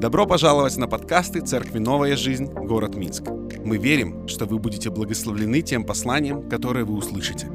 Добро 0.00 0.26
пожаловать 0.26 0.78
на 0.78 0.88
подкасты 0.88 1.42
Церкви 1.42 1.78
«Новая 1.78 2.16
жизнь. 2.16 2.46
Город 2.46 2.94
Минск». 2.94 3.24
Мы 3.62 3.76
верим, 3.76 4.26
что 4.28 4.46
вы 4.46 4.58
будете 4.58 4.88
благословлены 4.88 5.60
тем 5.60 5.84
посланием, 5.84 6.48
которое 6.48 6.86
вы 6.86 6.94
услышите. 6.94 7.50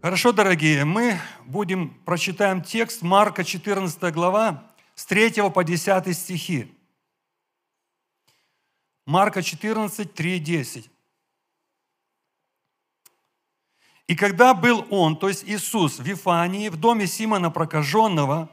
Хорошо, 0.00 0.32
дорогие, 0.32 0.86
мы 0.86 1.18
будем 1.44 1.90
прочитаем 2.06 2.62
текст 2.62 3.02
Марка 3.02 3.44
14 3.44 4.14
глава 4.14 4.72
с 4.94 5.04
3 5.04 5.50
по 5.50 5.62
10 5.62 6.16
стихи. 6.16 6.74
Марка 9.04 9.42
14, 9.42 10.14
3, 10.14 10.38
10. 10.38 10.90
И 14.06 14.16
когда 14.16 14.54
был 14.54 14.86
он, 14.88 15.18
то 15.18 15.28
есть 15.28 15.44
Иисус, 15.44 15.98
в 15.98 16.02
Вифании, 16.02 16.70
в 16.70 16.76
доме 16.78 17.06
Симона 17.06 17.50
Прокаженного, 17.50 18.48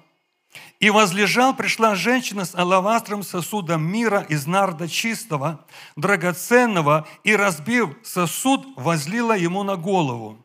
и 0.80 0.90
возлежал, 0.90 1.56
пришла 1.56 1.96
женщина 1.96 2.46
с 2.46 2.56
алавастром 2.56 3.24
сосудом 3.24 3.84
мира 3.84 4.26
из 4.30 4.48
нарда 4.48 4.88
чистого, 4.88 5.66
драгоценного, 5.96 7.08
и, 7.24 7.36
разбив 7.36 7.96
сосуд, 8.04 8.66
возлила 8.76 9.36
ему 9.38 9.64
на 9.64 9.76
голову. 9.76 10.44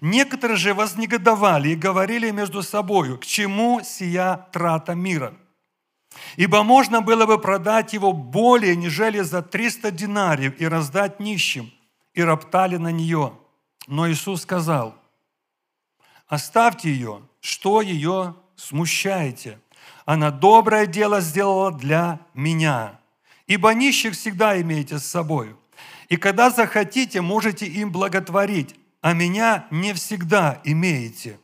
Некоторые 0.00 0.56
же 0.56 0.72
вознегодовали 0.72 1.70
и 1.70 1.76
говорили 1.76 2.30
между 2.30 2.62
собою, 2.62 3.18
к 3.18 3.24
чему 3.26 3.80
сия 3.82 4.46
трата 4.52 4.94
мира? 4.94 5.34
Ибо 6.36 6.62
можно 6.62 7.00
было 7.00 7.26
бы 7.26 7.40
продать 7.40 7.92
его 7.92 8.12
более, 8.12 8.76
нежели 8.76 9.20
за 9.20 9.42
300 9.42 9.90
динариев 9.90 10.60
и 10.60 10.68
раздать 10.68 11.18
нищим, 11.20 11.72
и 12.12 12.22
роптали 12.22 12.76
на 12.76 12.92
нее– 12.92 13.32
но 13.86 14.10
Иисус 14.10 14.42
сказал, 14.42 14.94
оставьте 16.26 16.90
ее, 16.90 17.22
что 17.40 17.82
ее 17.82 18.34
смущаете? 18.64 19.58
Она 20.04 20.30
доброе 20.30 20.86
дело 20.86 21.20
сделала 21.20 21.72
для 21.72 22.20
меня. 22.34 22.98
Ибо 23.46 23.74
нищих 23.74 24.14
всегда 24.14 24.60
имеете 24.60 24.98
с 24.98 25.04
собой. 25.04 25.54
И 26.08 26.16
когда 26.16 26.50
захотите, 26.50 27.20
можете 27.20 27.66
им 27.66 27.90
благотворить, 27.90 28.74
а 29.00 29.12
меня 29.12 29.66
не 29.70 29.92
всегда 29.92 30.60
имеете. 30.64 31.38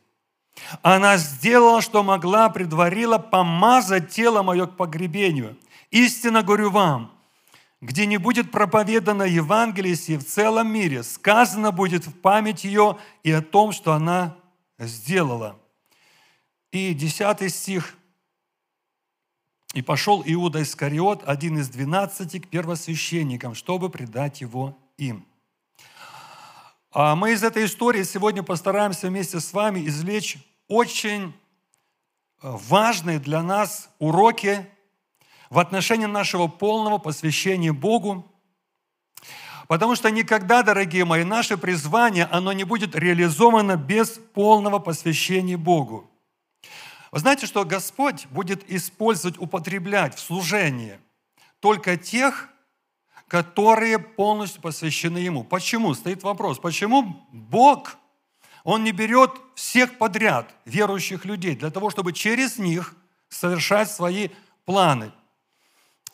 Она 0.81 1.17
сделала, 1.17 1.81
что 1.81 2.03
могла, 2.03 2.49
предварила 2.49 3.17
помазать 3.17 4.09
тело 4.09 4.43
мое 4.43 4.67
к 4.67 4.77
погребению. 4.77 5.57
Истинно 5.89 6.43
говорю 6.43 6.69
вам, 6.69 7.11
где 7.81 8.05
не 8.05 8.17
будет 8.17 8.51
проповедано 8.51 9.23
Евангелие 9.23 9.95
сие 9.95 10.19
в 10.19 10.25
целом 10.25 10.71
мире, 10.71 11.03
сказано 11.03 11.71
будет 11.71 12.05
в 12.05 12.13
память 12.13 12.63
ее 12.63 12.97
и 13.23 13.31
о 13.31 13.41
том, 13.41 13.71
что 13.71 13.93
она 13.93 14.35
сделала. 14.77 15.60
И 16.71 16.93
десятый 16.93 17.49
стих. 17.49 17.95
«И 19.73 19.81
пошел 19.81 20.23
Иуда 20.25 20.61
Искариот, 20.61 21.23
один 21.25 21.57
из 21.57 21.69
двенадцати, 21.69 22.39
к 22.39 22.47
первосвященникам, 22.47 23.55
чтобы 23.55 23.89
предать 23.89 24.41
его 24.41 24.77
им». 24.97 25.25
А 26.91 27.15
мы 27.15 27.31
из 27.31 27.43
этой 27.43 27.65
истории 27.65 28.03
сегодня 28.03 28.43
постараемся 28.43 29.07
вместе 29.07 29.39
с 29.39 29.53
вами 29.53 29.87
извлечь 29.87 30.37
очень 30.67 31.33
важные 32.41 33.19
для 33.19 33.41
нас 33.41 33.89
уроки 33.99 34.67
в 35.49 35.57
отношении 35.57 36.05
нашего 36.05 36.47
полного 36.47 36.97
посвящения 36.97 37.71
Богу, 37.71 38.29
потому 39.69 39.95
что 39.95 40.11
никогда, 40.11 40.63
дорогие 40.63 41.05
мои, 41.05 41.23
наше 41.23 41.55
призвание, 41.55 42.25
оно 42.25 42.51
не 42.51 42.65
будет 42.65 42.93
реализовано 42.93 43.77
без 43.77 44.09
полного 44.33 44.79
посвящения 44.79 45.57
Богу. 45.57 46.10
Вы 47.11 47.19
знаете, 47.19 47.45
что 47.45 47.65
Господь 47.65 48.25
будет 48.27 48.69
использовать, 48.71 49.37
употреблять 49.37 50.15
в 50.15 50.19
служении 50.19 50.97
только 51.59 51.97
тех, 51.97 52.47
которые 53.27 53.99
полностью 53.99 54.61
посвящены 54.61 55.17
Ему. 55.17 55.43
Почему? 55.43 55.93
Стоит 55.93 56.23
вопрос. 56.23 56.59
Почему 56.59 57.25
Бог, 57.31 57.97
Он 58.63 58.83
не 58.83 58.93
берет 58.93 59.31
всех 59.55 59.97
подряд 59.97 60.53
верующих 60.65 61.25
людей 61.25 61.55
для 61.55 61.69
того, 61.69 61.89
чтобы 61.89 62.13
через 62.13 62.57
них 62.57 62.95
совершать 63.29 63.91
свои 63.91 64.29
планы? 64.65 65.11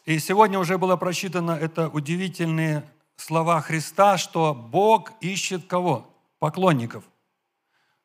И 0.05 0.17
сегодня 0.19 0.57
уже 0.57 0.77
было 0.77 0.95
прочитано 0.95 1.51
это 1.51 1.89
удивительные 1.89 2.83
слова 3.17 3.61
Христа, 3.61 4.17
что 4.17 4.55
Бог 4.55 5.11
ищет 5.21 5.67
кого? 5.67 6.09
Поклонников. 6.39 7.03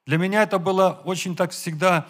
Для 0.06 0.18
меня 0.18 0.42
это 0.42 0.58
было 0.58 1.00
очень 1.04 1.36
так 1.36 1.52
всегда 1.52 2.08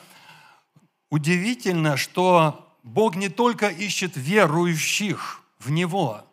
удивительно, 1.13 1.97
что 1.97 2.77
Бог 2.83 3.15
не 3.15 3.29
только 3.29 3.69
ищет 3.69 4.17
верующих 4.17 5.43
в 5.61 5.71
Него, 5.71 6.25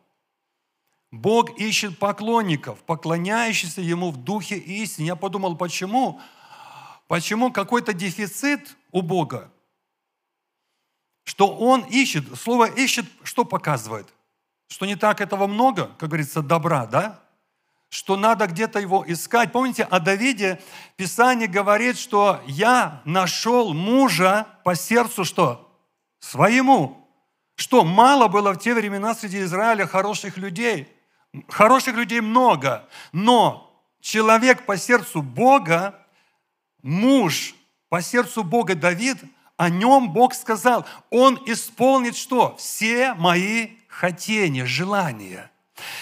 Бог 1.11 1.59
ищет 1.59 1.99
поклонников, 1.99 2.79
поклоняющихся 2.79 3.81
Ему 3.81 4.09
в 4.09 4.17
духе 4.17 4.57
истины. 4.57 5.05
Я 5.05 5.15
подумал, 5.15 5.55
почему? 5.55 6.19
Почему 7.07 7.51
какой-то 7.51 7.93
дефицит 7.93 8.75
у 8.91 9.03
Бога? 9.03 9.51
что 11.29 11.55
он 11.55 11.81
ищет. 11.81 12.25
Слово 12.35 12.65
«ищет» 12.65 13.05
что 13.23 13.45
показывает? 13.45 14.11
Что 14.67 14.87
не 14.87 14.95
так 14.95 15.21
этого 15.21 15.45
много, 15.45 15.91
как 15.99 16.09
говорится, 16.09 16.41
добра, 16.41 16.87
да? 16.87 17.19
Что 17.89 18.15
надо 18.15 18.47
где-то 18.47 18.79
его 18.79 19.03
искать. 19.07 19.51
Помните, 19.51 19.83
о 19.83 19.99
Давиде 19.99 20.61
Писание 20.95 21.47
говорит, 21.47 21.97
что 21.97 22.41
«я 22.45 23.01
нашел 23.03 23.73
мужа 23.73 24.47
по 24.63 24.75
сердцу 24.75 25.25
что? 25.25 25.75
Своему». 26.19 26.95
Что, 27.55 27.83
мало 27.83 28.29
было 28.29 28.53
в 28.53 28.57
те 28.59 28.73
времена 28.73 29.13
среди 29.13 29.41
Израиля 29.41 29.85
хороших 29.85 30.37
людей? 30.37 30.87
Хороших 31.49 31.95
людей 31.95 32.21
много, 32.21 32.87
но 33.11 33.83
человек 33.99 34.65
по 34.65 34.77
сердцу 34.77 35.21
Бога, 35.21 35.99
муж 36.81 37.53
по 37.89 38.01
сердцу 38.01 38.43
Бога 38.43 38.75
Давид– 38.75 39.17
о 39.59 39.69
нем 39.69 40.13
Бог 40.13 40.35
сказал, 40.35 40.85
он 41.09 41.37
исполнит 41.45 42.15
что? 42.15 42.55
Все 42.55 43.13
мои 43.15 43.71
хотения, 43.89 44.65
желания. 44.65 45.51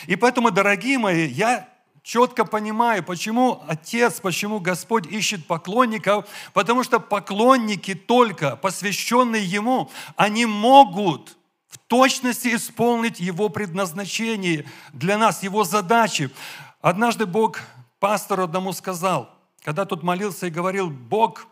И 0.05 0.15
поэтому, 0.15 0.51
дорогие 0.51 0.99
мои, 0.99 1.25
я 1.25 1.67
четко 2.07 2.45
понимаю, 2.45 3.03
почему 3.03 3.61
Отец, 3.67 4.21
почему 4.21 4.61
Господь 4.61 5.05
ищет 5.07 5.45
поклонников, 5.45 6.25
потому 6.53 6.83
что 6.83 7.01
поклонники 7.01 7.95
только, 7.95 8.55
посвященные 8.55 9.43
Ему, 9.43 9.91
они 10.15 10.45
могут 10.45 11.37
в 11.67 11.77
точности 11.77 12.55
исполнить 12.55 13.19
Его 13.19 13.49
предназначение 13.49 14.65
для 14.93 15.17
нас, 15.17 15.43
Его 15.43 15.65
задачи. 15.65 16.29
Однажды 16.79 17.25
Бог 17.25 17.59
пастору 17.99 18.43
одному 18.43 18.71
сказал, 18.71 19.29
когда 19.61 19.83
тот 19.83 20.01
молился 20.01 20.47
и 20.47 20.49
говорил, 20.49 20.89
Бог, 20.89 21.45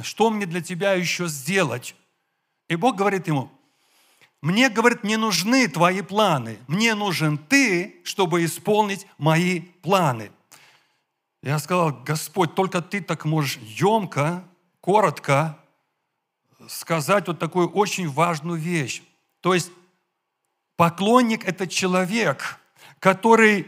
что 0.00 0.30
мне 0.30 0.46
для 0.46 0.62
тебя 0.62 0.94
еще 0.94 1.26
сделать? 1.26 1.94
И 2.70 2.76
Бог 2.76 2.96
говорит 2.96 3.26
ему, 3.26 3.50
мне, 4.42 4.70
говорит, 4.70 5.04
не 5.04 5.16
нужны 5.16 5.68
твои 5.68 6.00
планы, 6.00 6.58
мне 6.66 6.94
нужен 6.94 7.36
ты, 7.36 8.00
чтобы 8.04 8.44
исполнить 8.44 9.06
мои 9.18 9.60
планы. 9.60 10.32
Я 11.42 11.58
сказал, 11.58 11.92
Господь, 12.04 12.54
только 12.54 12.80
ты 12.80 13.00
так 13.00 13.24
можешь 13.24 13.58
емко, 13.58 14.44
коротко 14.80 15.58
сказать 16.68 17.26
вот 17.26 17.38
такую 17.38 17.70
очень 17.70 18.08
важную 18.08 18.58
вещь. 18.58 19.02
То 19.40 19.54
есть 19.54 19.70
поклонник– 20.76 21.44
это 21.46 21.66
человек, 21.66 22.58
который 22.98 23.66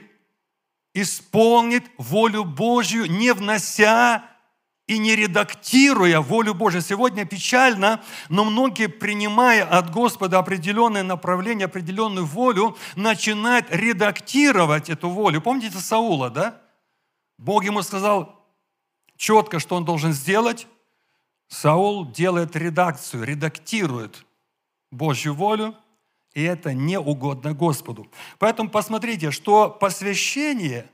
исполнит 0.94 1.84
волю 1.96 2.44
Божью, 2.44 3.10
не 3.10 3.32
внося 3.32 4.24
и 4.86 4.98
не 4.98 5.14
редактируя 5.14 6.20
волю 6.20 6.54
Божию. 6.54 6.82
Сегодня 6.82 7.24
печально, 7.24 8.02
но 8.28 8.44
многие, 8.44 8.88
принимая 8.88 9.64
от 9.64 9.90
Господа 9.90 10.38
определенное 10.38 11.02
направление, 11.02 11.66
определенную 11.66 12.26
волю, 12.26 12.76
начинают 12.96 13.66
редактировать 13.70 14.90
эту 14.90 15.08
волю. 15.08 15.40
Помните 15.40 15.70
Саула, 15.78 16.30
да? 16.30 16.60
Бог 17.38 17.64
ему 17.64 17.82
сказал 17.82 18.44
четко, 19.16 19.60
что 19.60 19.76
он 19.76 19.84
должен 19.84 20.12
сделать. 20.12 20.66
Саул 21.48 22.10
делает 22.10 22.56
редакцию, 22.56 23.24
редактирует 23.24 24.24
Божью 24.90 25.34
волю, 25.34 25.76
и 26.34 26.42
это 26.42 26.72
не 26.72 26.98
угодно 26.98 27.52
Господу. 27.52 28.10
Поэтому 28.38 28.70
посмотрите, 28.70 29.30
что 29.30 29.68
посвящение, 29.68 30.90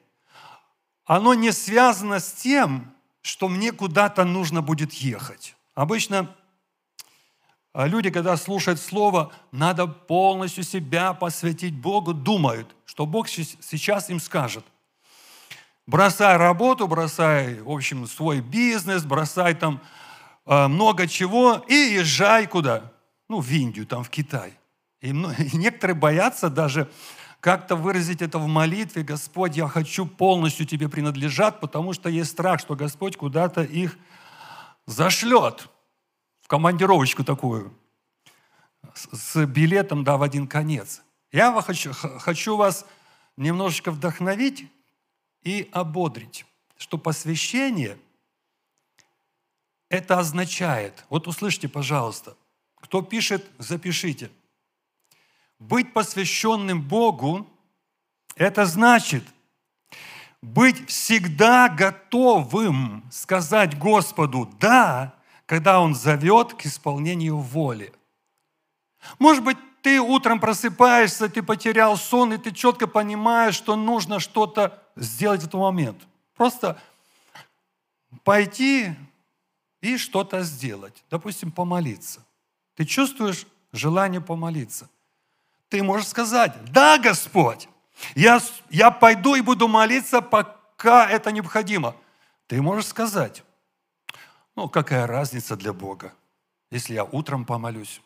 оно 1.05 1.35
не 1.35 1.53
связано 1.53 2.19
с 2.19 2.33
тем, 2.33 2.93
что 3.23 3.49
мне 3.49 3.73
куда-то 3.73 4.25
нужно 4.25 4.63
будет 4.63 4.93
ехать. 4.93 5.55
Обычно 5.75 6.35
а, 7.73 7.87
люди, 7.87 8.11
когда 8.11 8.37
слушают 8.37 8.81
слово, 8.81 9.33
надо 9.53 9.87
полностью 9.87 10.65
себя 10.65 11.13
посвятить 11.13 11.75
Богу, 11.75 12.15
думают, 12.15 12.75
что 12.85 13.07
Бог 13.07 13.29
сейчас 13.29 14.11
им 14.11 14.21
скажет. 14.21 14.65
Бросай 15.87 16.37
работу, 16.37 16.87
бросай, 16.87 17.61
в 17.61 17.71
общем, 17.71 18.07
свой 18.07 18.41
бизнес, 18.41 19.05
бросай 19.05 19.55
там 19.55 19.81
а, 20.45 20.69
много 20.69 21.07
чего 21.07 21.65
и 21.69 21.75
езжай 21.75 22.47
куда? 22.47 22.93
ну, 23.29 23.41
в 23.41 23.51
Индию, 23.51 23.87
там, 23.87 24.03
в 24.03 24.11
Китай. 24.11 24.55
И, 25.01 25.13
некоторые 25.53 25.95
боятся 25.95 26.51
даже 26.51 26.91
как-то 27.41 27.77
выразить 27.77 28.23
это 28.23 28.39
в 28.39 28.47
молитве, 28.47 29.03
Господь, 29.03 29.57
я 29.57 29.69
хочу 29.69 30.07
полностью 30.07 30.67
Тебе 30.67 30.89
принадлежать, 30.89 31.61
потому 31.61 31.93
что 31.93 32.09
есть 32.09 32.31
страх, 32.31 32.61
что 32.61 32.75
Господь 32.75 33.17
куда-то 33.17 33.63
их 33.63 33.97
зашлет 34.87 35.69
в 36.41 36.49
командировочку 36.49 37.25
такую 37.25 37.73
с 38.95 39.47
билетом 39.47 40.05
да, 40.05 40.17
в 40.17 40.23
один 40.23 40.47
конец. 40.47 41.03
Я 41.31 41.61
хочу, 41.63 41.93
хочу 41.93 42.57
вас 42.57 42.87
немножечко 43.37 43.91
вдохновить 43.91 44.71
и 45.43 45.69
ободрить, 45.73 46.45
что 46.77 46.99
посвящение 46.99 47.99
это 49.89 50.19
означает, 50.19 51.05
вот 51.09 51.27
услышьте, 51.29 51.69
пожалуйста, 51.69 52.37
кто 52.77 53.03
пишет, 53.03 53.47
запишите. 53.59 54.31
Быть 55.59 55.93
посвященным 55.93 56.83
Богу– 56.83 57.47
это 58.37 58.65
значит 58.67 59.25
быть 60.41 60.89
всегда 60.89 61.69
готовым 61.69 63.05
сказать 63.11 63.77
Господу 63.79 64.49
«да», 64.61 65.15
когда 65.47 65.81
Он 65.81 65.95
зовет 65.95 66.55
к 66.55 66.67
исполнению 66.67 67.39
воли. 67.39 67.93
Может 69.19 69.43
быть, 69.43 69.57
ты 69.83 70.01
утром 70.01 70.41
просыпаешься, 70.41 71.29
ты 71.29 71.43
потерял 71.43 71.97
сон, 71.97 72.35
и 72.35 72.39
ты 72.39 72.53
четко 72.53 72.87
понимаешь, 72.87 73.55
что 73.55 73.75
нужно 73.75 74.21
что-то 74.21 74.83
сделать 74.95 75.41
в 75.41 75.47
этот 75.47 75.61
момент. 75.61 76.07
Просто 76.37 76.81
пойти 78.25 78.95
и 79.81 79.97
что-то 79.97 80.43
сделать. 80.43 81.03
Допустим, 81.11 81.51
помолиться. 81.51 82.25
Ты 82.75 82.85
чувствуешь 82.85 83.47
желание 83.73 84.21
помолиться. 84.21 84.89
Ты 85.69 85.83
можешь 85.83 86.09
сказать, 86.09 86.53
да, 86.73 86.99
Господь, 86.99 87.69
я, 88.15 88.41
я 88.71 88.91
пойду 88.91 89.35
и 89.35 89.41
буду 89.41 89.69
молиться, 89.69 90.21
пока 90.21 91.09
это 91.09 91.31
необходимо. 91.33 91.95
Ты 92.47 92.63
можешь 92.63 92.87
сказать, 92.87 93.43
ну, 94.57 94.69
какая 94.69 95.07
разница 95.07 95.57
для 95.57 95.73
Бога, 95.73 96.15
если 96.71 96.95
я 96.95 97.05
утром 97.05 97.45
помолюсь. 97.45 98.01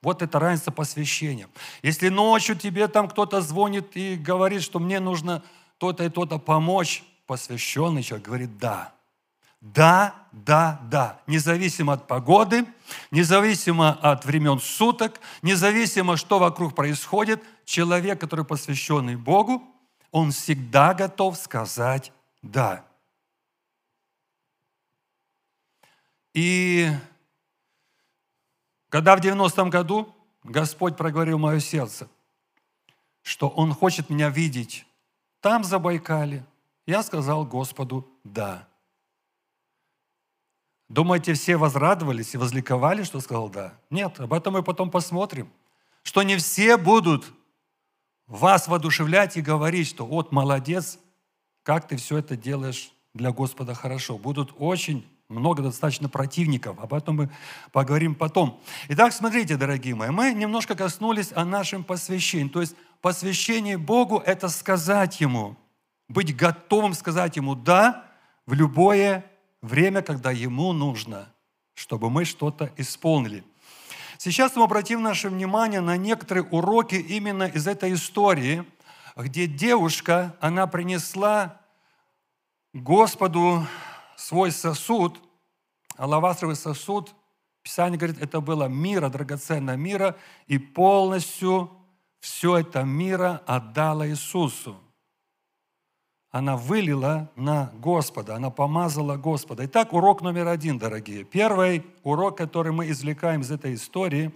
Вот 0.00 0.22
это 0.22 0.38
разница 0.38 0.70
посвящения. 0.70 1.48
Если 1.82 2.08
ночью 2.08 2.56
тебе 2.56 2.86
там 2.86 3.08
кто-то 3.08 3.40
звонит 3.40 3.96
и 3.96 4.16
говорит, 4.16 4.62
что 4.62 4.78
мне 4.78 5.00
нужно 5.00 5.42
то-то 5.78 6.04
и 6.04 6.08
то-то 6.08 6.38
помочь, 6.38 7.02
посвященный 7.26 8.02
человек 8.02 8.26
говорит 8.26 8.58
«да». 8.58 8.94
Да, 9.60 10.14
да, 10.32 10.80
да. 10.84 11.20
Независимо 11.26 11.94
от 11.94 12.06
погоды, 12.06 12.64
независимо 13.10 13.90
от 13.90 14.24
времен 14.24 14.60
суток, 14.60 15.20
независимо, 15.42 16.16
что 16.16 16.38
вокруг 16.38 16.74
происходит, 16.74 17.42
человек, 17.64 18.20
который 18.20 18.44
посвященный 18.44 19.16
Богу, 19.16 19.62
он 20.10 20.30
всегда 20.30 20.94
готов 20.94 21.36
сказать 21.36 22.12
«да». 22.42 22.84
И 26.34 26.88
когда 28.90 29.16
в 29.16 29.20
90-м 29.20 29.70
году 29.70 30.14
Господь 30.44 30.96
проговорил 30.96 31.38
мое 31.38 31.58
сердце, 31.58 32.08
что 33.22 33.48
Он 33.48 33.74
хочет 33.74 34.08
меня 34.08 34.30
видеть 34.30 34.86
там, 35.40 35.64
за 35.64 35.78
Байкале, 35.80 36.44
я 36.86 37.02
сказал 37.02 37.44
Господу 37.44 38.08
«да». 38.22 38.67
Думаете, 40.88 41.34
все 41.34 41.56
возрадовались 41.56 42.34
и 42.34 42.38
возликовали, 42.38 43.02
что 43.02 43.20
сказал 43.20 43.50
«да»? 43.50 43.74
Нет, 43.90 44.18
об 44.20 44.32
этом 44.32 44.54
мы 44.54 44.62
потом 44.62 44.90
посмотрим. 44.90 45.50
Что 46.02 46.22
не 46.22 46.36
все 46.36 46.78
будут 46.78 47.26
вас 48.26 48.68
воодушевлять 48.68 49.36
и 49.36 49.42
говорить, 49.42 49.88
что 49.88 50.06
вот 50.06 50.32
молодец, 50.32 50.98
как 51.62 51.86
ты 51.88 51.96
все 51.96 52.18
это 52.18 52.36
делаешь 52.36 52.92
для 53.12 53.32
Господа 53.32 53.74
хорошо. 53.74 54.16
Будут 54.16 54.54
очень 54.58 55.06
много 55.28 55.62
достаточно 55.62 56.08
противников. 56.08 56.78
Об 56.78 56.94
этом 56.94 57.16
мы 57.16 57.30
поговорим 57.72 58.14
потом. 58.14 58.60
Итак, 58.88 59.12
смотрите, 59.12 59.56
дорогие 59.56 59.94
мои, 59.94 60.08
мы 60.08 60.32
немножко 60.32 60.74
коснулись 60.74 61.32
о 61.34 61.44
нашем 61.44 61.84
посвящении. 61.84 62.48
То 62.48 62.62
есть 62.62 62.74
посвящение 63.02 63.76
Богу– 63.76 64.22
это 64.26 64.48
сказать 64.48 65.20
Ему, 65.20 65.56
быть 66.08 66.34
готовым 66.34 66.94
сказать 66.94 67.36
Ему 67.36 67.54
«да» 67.54 68.06
в 68.46 68.54
любое 68.54 69.30
время, 69.62 70.02
когда 70.02 70.30
Ему 70.30 70.72
нужно, 70.72 71.32
чтобы 71.74 72.10
мы 72.10 72.24
что-то 72.24 72.72
исполнили. 72.76 73.44
Сейчас 74.18 74.56
мы 74.56 74.64
обратим 74.64 75.02
наше 75.02 75.28
внимание 75.28 75.80
на 75.80 75.96
некоторые 75.96 76.44
уроки 76.44 76.96
именно 76.96 77.44
из 77.44 77.66
этой 77.66 77.94
истории, 77.94 78.64
где 79.16 79.46
девушка, 79.46 80.36
она 80.40 80.66
принесла 80.66 81.60
Господу 82.72 83.66
свой 84.16 84.50
сосуд, 84.50 85.20
алавастровый 85.96 86.56
сосуд, 86.56 87.14
Писание 87.62 87.98
говорит, 87.98 88.20
это 88.22 88.40
было 88.40 88.64
мира, 88.64 89.10
драгоценное 89.10 89.76
мира, 89.76 90.16
и 90.46 90.56
полностью 90.56 91.70
все 92.18 92.56
это 92.56 92.82
мира 92.82 93.42
отдала 93.46 94.08
Иисусу. 94.08 94.80
Она 96.30 96.56
вылила 96.56 97.30
на 97.36 97.72
Господа, 97.74 98.36
она 98.36 98.50
помазала 98.50 99.16
Господа. 99.16 99.64
Итак, 99.66 99.92
урок 99.92 100.20
номер 100.20 100.48
один, 100.48 100.78
дорогие. 100.78 101.24
Первый 101.24 101.86
урок, 102.02 102.36
который 102.36 102.72
мы 102.72 102.90
извлекаем 102.90 103.40
из 103.40 103.50
этой 103.50 103.74
истории. 103.74 104.30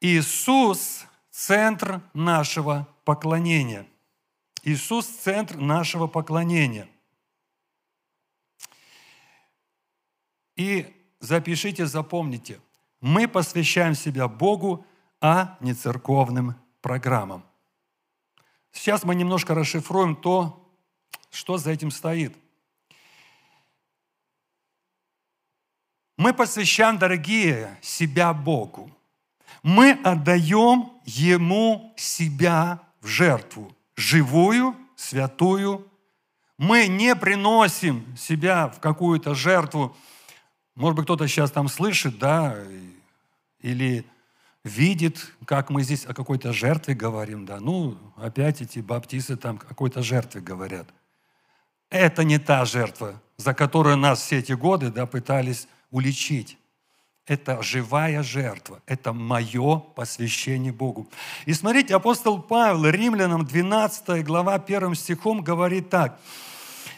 Иисус– 0.00 1.04
центр 1.30 2.00
нашего 2.14 2.88
поклонения. 3.04 3.86
Иисус– 4.64 5.06
центр 5.22 5.56
нашего 5.56 6.06
поклонения– 6.08 6.88
И 10.58 10.92
запишите, 11.20 11.86
запомните, 11.86 12.60
мы 13.00 13.28
посвящаем 13.28 13.94
себя 13.94 14.26
Богу, 14.26 14.84
а 15.20 15.56
не 15.60 15.72
церковным 15.72 16.56
программам. 16.82 17.44
Сейчас 18.72 19.04
мы 19.04 19.14
немножко 19.14 19.54
расшифруем 19.54 20.16
то, 20.16 20.67
что 21.30 21.58
за 21.58 21.70
этим 21.70 21.90
стоит. 21.90 22.36
Мы 26.16 26.32
посвящаем, 26.32 26.98
дорогие, 26.98 27.78
себя 27.80 28.34
Богу. 28.34 28.90
Мы 29.62 29.92
отдаем 29.92 30.92
Ему 31.04 31.94
себя 31.96 32.80
в 33.00 33.06
жертву, 33.06 33.74
живую, 33.96 34.76
святую. 34.96 35.88
Мы 36.58 36.88
не 36.88 37.14
приносим 37.14 38.16
себя 38.16 38.68
в 38.68 38.80
какую-то 38.80 39.34
жертву, 39.34 39.96
может 40.78 40.94
быть, 40.94 41.06
кто-то 41.06 41.26
сейчас 41.26 41.50
там 41.50 41.68
слышит, 41.68 42.18
да, 42.18 42.56
или 43.58 44.04
видит, 44.62 45.32
как 45.44 45.70
мы 45.70 45.82
здесь 45.82 46.06
о 46.06 46.14
какой-то 46.14 46.52
жертве 46.52 46.94
говорим, 46.94 47.46
да. 47.46 47.58
Ну, 47.58 47.98
опять 48.16 48.60
эти 48.60 48.78
баптисты 48.78 49.36
там 49.36 49.56
о 49.56 49.58
какой-то 49.58 50.02
жертве 50.02 50.40
говорят. 50.40 50.88
Это 51.90 52.24
не 52.24 52.38
та 52.38 52.64
жертва, 52.64 53.20
за 53.36 53.54
которую 53.54 53.96
нас 53.96 54.20
все 54.20 54.38
эти 54.38 54.52
годы, 54.52 54.90
да, 54.90 55.06
пытались 55.06 55.68
уличить. 55.90 56.58
Это 57.26 57.62
живая 57.62 58.22
жертва, 58.22 58.80
это 58.86 59.12
мое 59.12 59.78
посвящение 59.94 60.72
Богу. 60.72 61.08
И 61.44 61.52
смотрите, 61.52 61.94
апостол 61.94 62.40
Павел, 62.40 62.86
Римлянам 62.86 63.44
12 63.44 64.24
глава 64.24 64.54
1 64.54 64.94
стихом 64.94 65.42
говорит 65.42 65.90
так. 65.90 66.18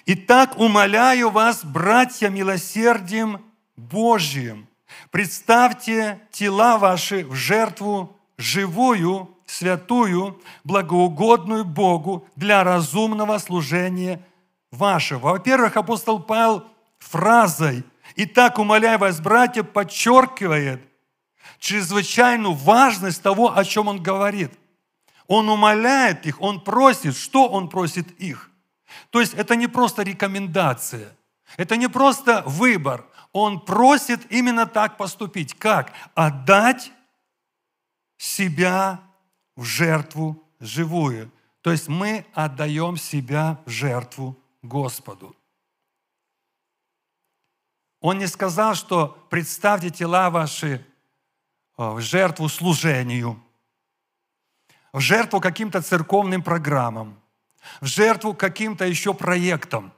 «Итак, 0.07 0.59
умоляю 0.59 1.31
вас, 1.31 1.65
братья, 1.65 2.29
милосердием 2.29 3.41
Божьим. 3.77 4.69
Представьте 5.11 6.21
тела 6.31 6.79
ваши 6.79 7.25
в 7.25 7.35
жертву 7.35 8.17
живую, 8.39 9.31
святую, 9.47 10.41
благоугодную 10.65 11.65
Богу 11.65 12.27
для 12.37 12.65
разумного 12.65 13.39
служения 13.39 14.21
вашего. 14.71 15.31
Во-первых, 15.31 15.77
апостол 15.77 16.21
Павел 16.21 16.65
фразой 16.99 17.85
«И 18.17 18.27
так, 18.27 18.59
умоляю 18.59 18.99
вас, 18.99 19.21
братья», 19.21 19.63
подчеркивает 19.63 20.83
чрезвычайную 21.59 22.55
важность 22.55 23.23
того, 23.23 23.57
о 23.57 23.65
чем 23.65 23.89
он 23.89 24.03
говорит. 24.03 24.53
Он 25.27 25.49
умоляет 25.49 26.27
их, 26.27 26.41
он 26.41 26.61
просит. 26.61 27.17
Что 27.17 27.49
он 27.49 27.69
просит 27.69 28.11
их? 28.21 28.51
То 29.11 29.21
есть 29.21 29.35
это 29.35 29.55
не 29.55 29.69
просто 29.69 30.03
рекомендация, 30.03 31.17
это 31.57 31.77
не 31.77 31.89
просто 31.89 32.43
выбор, 32.47 33.07
он 33.33 33.61
просит 33.61 34.21
именно 34.33 34.67
так 34.67 34.97
поступить. 34.97 35.55
Как? 35.55 35.93
Отдать 36.15 36.91
себя 38.19 39.01
в 39.57 39.63
жертву 39.63 40.43
живую. 40.59 41.31
То 41.63 41.71
есть 41.71 41.89
мы 41.89 42.27
отдаем 42.35 42.97
себя 42.97 43.61
в 43.67 43.71
жертву 43.71 44.37
Господу. 44.63 45.37
Он 48.01 48.19
не 48.19 48.27
сказал, 48.27 48.75
что 48.75 49.27
представьте 49.29 49.91
тела 49.91 50.31
ваши 50.31 50.85
в 51.77 52.01
жертву 52.01 52.49
служению, 52.49 53.43
в 54.93 55.01
жертву 55.01 55.41
каким-то 55.41 55.83
церковным 55.83 56.43
программам, 56.43 57.21
в 57.81 57.87
жертву 57.87 58.35
каким-то 58.35 58.87
еще 58.87 59.15
проектам. 59.15 59.93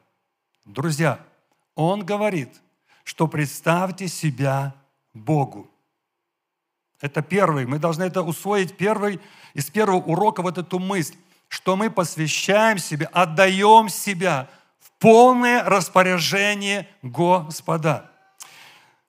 Друзья, 0.64 1.24
он 1.74 2.04
говорит, 2.04 2.60
что 3.04 3.26
представьте 3.28 4.08
себя 4.08 4.74
Богу. 5.14 5.70
Это 7.00 7.20
первый. 7.20 7.66
Мы 7.66 7.78
должны 7.78 8.04
это 8.04 8.22
усвоить 8.22 8.76
первый, 8.76 9.20
из 9.54 9.68
первого 9.70 9.96
урока 9.96 10.42
вот 10.42 10.58
эту 10.58 10.78
мысль, 10.78 11.16
что 11.52 11.76
мы 11.76 11.90
посвящаем 11.90 12.78
себя, 12.78 13.10
отдаем 13.12 13.90
себя 13.90 14.48
в 14.80 14.90
полное 14.92 15.62
распоряжение 15.62 16.88
Господа. 17.02 18.10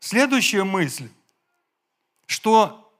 Следующая 0.01 0.65
мысль, 0.65 1.09
что 2.25 2.93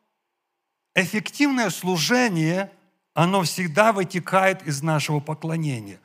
эффективное 0.96 1.72
служение, 1.72 2.72
оно 3.14 3.44
всегда 3.44 3.92
вытекает 3.92 4.66
из 4.66 4.82
нашего 4.82 5.20
поклонения. 5.20 6.00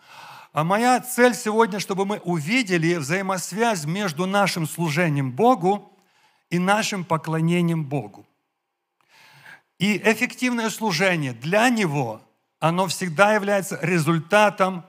А 0.52 0.64
моя 0.64 0.98
цель 0.98 1.36
сегодня, 1.36 1.78
чтобы 1.78 2.06
мы 2.06 2.18
увидели 2.24 2.96
взаимосвязь 2.96 3.84
между 3.84 4.26
нашим 4.26 4.66
служением 4.66 5.30
Богу 5.30 5.92
и 6.50 6.58
нашим 6.58 7.04
поклонением 7.04 7.84
Богу. 7.84 8.26
И 9.78 9.96
эффективное 9.96 10.70
служение 10.70 11.34
для 11.34 11.68
него, 11.68 12.20
оно 12.60 12.86
всегда 12.88 13.34
является 13.34 13.78
результатом 13.82 14.84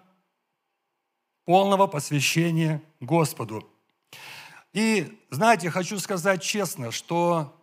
полного 1.45 1.87
посвящения 1.87 2.81
Господу. 2.99 3.67
И, 4.73 5.19
знаете, 5.29 5.69
хочу 5.71 5.97
сказать 5.99 6.43
честно, 6.43 6.91
что 6.91 7.55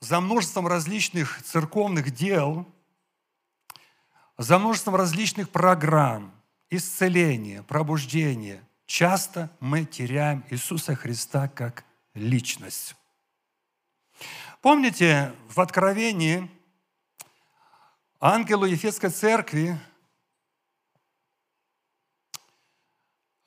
за 0.00 0.20
множеством 0.20 0.66
различных 0.66 1.42
церковных 1.42 2.10
дел, 2.10 2.66
за 4.36 4.58
множеством 4.58 4.96
различных 4.96 5.50
программ, 5.50 6.34
исцеления, 6.70 7.62
пробуждения, 7.62 8.66
часто 8.86 9.50
мы 9.60 9.84
теряем 9.84 10.44
Иисуса 10.50 10.94
Христа 10.94 11.48
как 11.48 11.84
личность. 12.14 12.96
Помните, 14.60 15.32
в 15.48 15.60
Откровении 15.60 16.50
ангелу 18.22 18.64
Ефесской 18.66 19.10
церкви 19.10 19.78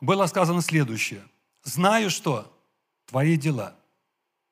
было 0.02 0.26
сказано 0.28 0.62
следующее. 0.62 1.26
«Знаю, 1.64 2.10
что 2.10 2.54
твои 3.06 3.38
дела, 3.38 3.76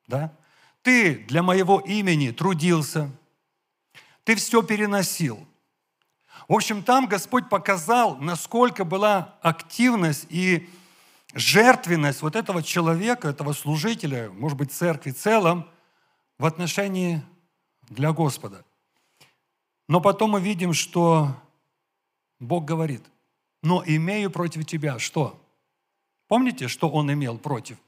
да? 0.06 0.34
Ты 0.82 1.16
для 1.26 1.42
моего 1.42 1.78
имени 1.78 2.30
трудился, 2.30 3.10
ты 4.24 4.34
все 4.34 4.62
переносил». 4.62 5.46
В 6.48 6.54
общем, 6.54 6.82
там 6.82 7.06
Господь 7.06 7.48
показал, 7.48 8.16
насколько 8.16 8.84
была 8.84 9.38
активность 9.42 10.26
и 10.30 10.68
жертвенность 11.34 12.22
вот 12.22 12.34
этого 12.34 12.62
человека, 12.62 13.28
этого 13.28 13.52
служителя, 13.52 14.30
может 14.30 14.58
быть, 14.58 14.72
церкви 14.72 15.10
в 15.10 15.18
целом, 15.18 15.68
в 16.38 16.44
отношении 16.44 17.22
для 17.88 18.12
Господа. 18.12 18.64
Но 19.88 20.00
потом 20.00 20.30
мы 20.30 20.40
видим, 20.40 20.72
что 20.72 21.34
Бог 22.38 22.64
говорит, 22.64 23.02
но 23.62 23.82
имею 23.86 24.30
против 24.30 24.66
тебя 24.66 24.98
что? 24.98 25.40
Помните, 26.28 26.68
что 26.68 26.88
он 26.88 27.12
имел 27.12 27.38
против? 27.38 27.78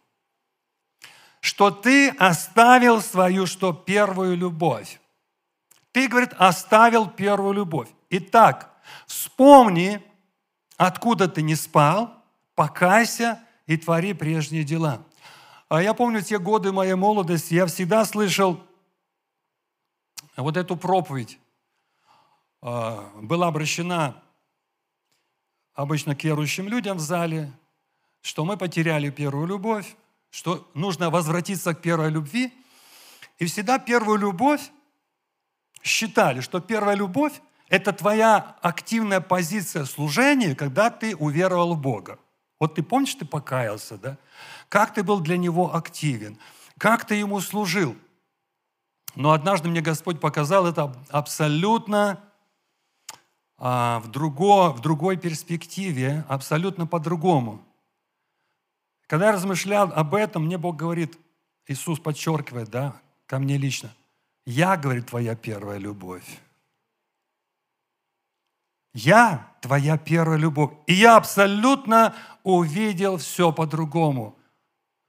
Что 1.41 1.71
ты 1.71 2.11
оставил 2.11 3.01
свою, 3.01 3.47
что 3.47 3.73
первую 3.73 4.37
любовь. 4.37 5.01
Ты, 5.93 6.09
говорит, 6.09 6.35
оставил 6.39 7.09
первую 7.09 7.55
любовь. 7.55 7.89
Итак, 8.11 8.75
вспомни, 9.07 10.03
откуда 10.77 11.29
ты 11.29 11.43
не 11.43 11.55
спал, 11.55 12.15
покайся 12.55 13.41
и 13.67 13.77
твори 13.77 14.13
прежние 14.13 14.65
дела. 14.65 15.03
А 15.69 15.83
я 15.83 15.95
помню 15.95 16.23
те 16.23 16.39
годы 16.39 16.73
моей 16.73 16.95
молодости, 16.95 17.55
я 17.55 17.67
всегда 17.67 18.05
слышал 18.05 18.61
вот 20.37 20.57
эту 20.57 20.77
проповедь. 20.77 21.39
А, 22.63 23.11
была 23.21 23.49
обращена 23.49 24.23
обычно 25.75 26.17
к 26.17 26.25
верующим 26.25 26.69
людям 26.69 26.97
в 26.97 27.01
зале, 27.01 27.53
что 28.23 28.45
мы 28.45 28.57
потеряли 28.57 29.11
первую 29.11 29.47
любовь, 29.47 29.97
что 30.31 30.69
нужно 30.75 31.11
возвратиться 31.11 31.75
к 31.75 31.83
первой 31.83 32.11
любви. 32.11 32.53
И 33.39 33.47
всегда 33.47 33.79
первую 33.79 34.19
любовь 34.19 34.71
считали, 35.83 36.41
что 36.41 36.61
первая 36.61 36.97
любовь– 36.97 37.35
это 37.69 37.93
твоя 37.93 38.57
активная 38.63 39.21
позиция 39.21 39.85
служения, 39.85 40.55
когда 40.55 40.91
ты 40.91 41.15
уверовал 41.15 41.75
в 41.75 41.81
Бога. 41.81 42.19
Вот 42.59 42.75
ты 42.75 42.83
помнишь, 42.83 43.15
ты 43.15 43.25
покаялся, 43.25 43.99
да? 43.99 44.19
Как 44.69 44.95
ты 44.95 45.03
был 45.03 45.21
для 45.21 45.37
Него 45.37 45.75
активен? 45.75 46.39
Как 46.79 47.05
ты 47.05 47.17
Ему 47.17 47.41
служил? 47.41 47.97
Но 49.15 49.33
однажды 49.33 49.69
мне 49.69 49.81
Господь 49.81 50.21
показал 50.21 50.67
это 50.67 50.95
абсолютно 51.11 52.23
а, 53.59 54.01
в, 54.01 54.11
друго, 54.11 54.71
в 54.71 54.81
другой 54.81 55.17
перспективе, 55.17 56.25
абсолютно 56.29 56.87
по-другому. 56.87 57.63
Когда 59.07 59.27
я 59.27 59.33
размышлял 59.33 59.93
об 59.93 60.15
этом, 60.15 60.47
мне 60.47 60.59
Бог 60.59 60.77
говорит, 60.77 61.19
Иисус 61.67 61.99
подчеркивает, 61.99 62.69
да, 62.71 63.01
ко 63.27 63.39
мне 63.39 63.57
лично, 63.57 63.91
«Я,— 64.45 64.77
говорит,— 64.79 65.07
твоя 65.09 65.35
первая 65.35 65.79
любовь». 65.79 66.41
Я 68.97 69.53
твоя 69.61 69.99
первая 69.99 70.39
любовь. 70.39 70.73
И 70.87 70.95
я 70.95 71.17
абсолютно 71.17 72.15
увидел 72.45 73.19
все 73.19 73.53
по-другому. 73.53 74.39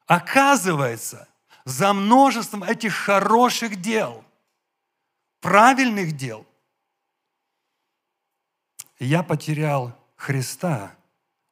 Оказывается, 0.08 1.30
за 1.64 1.94
множеством 1.94 2.64
этих 2.64 2.94
хороших 2.94 3.80
дел, 3.80 4.26
правильных 5.40 6.18
дел, 6.18 6.46
я 9.00 9.24
потерял 9.24 9.98
Христа. 10.16 10.96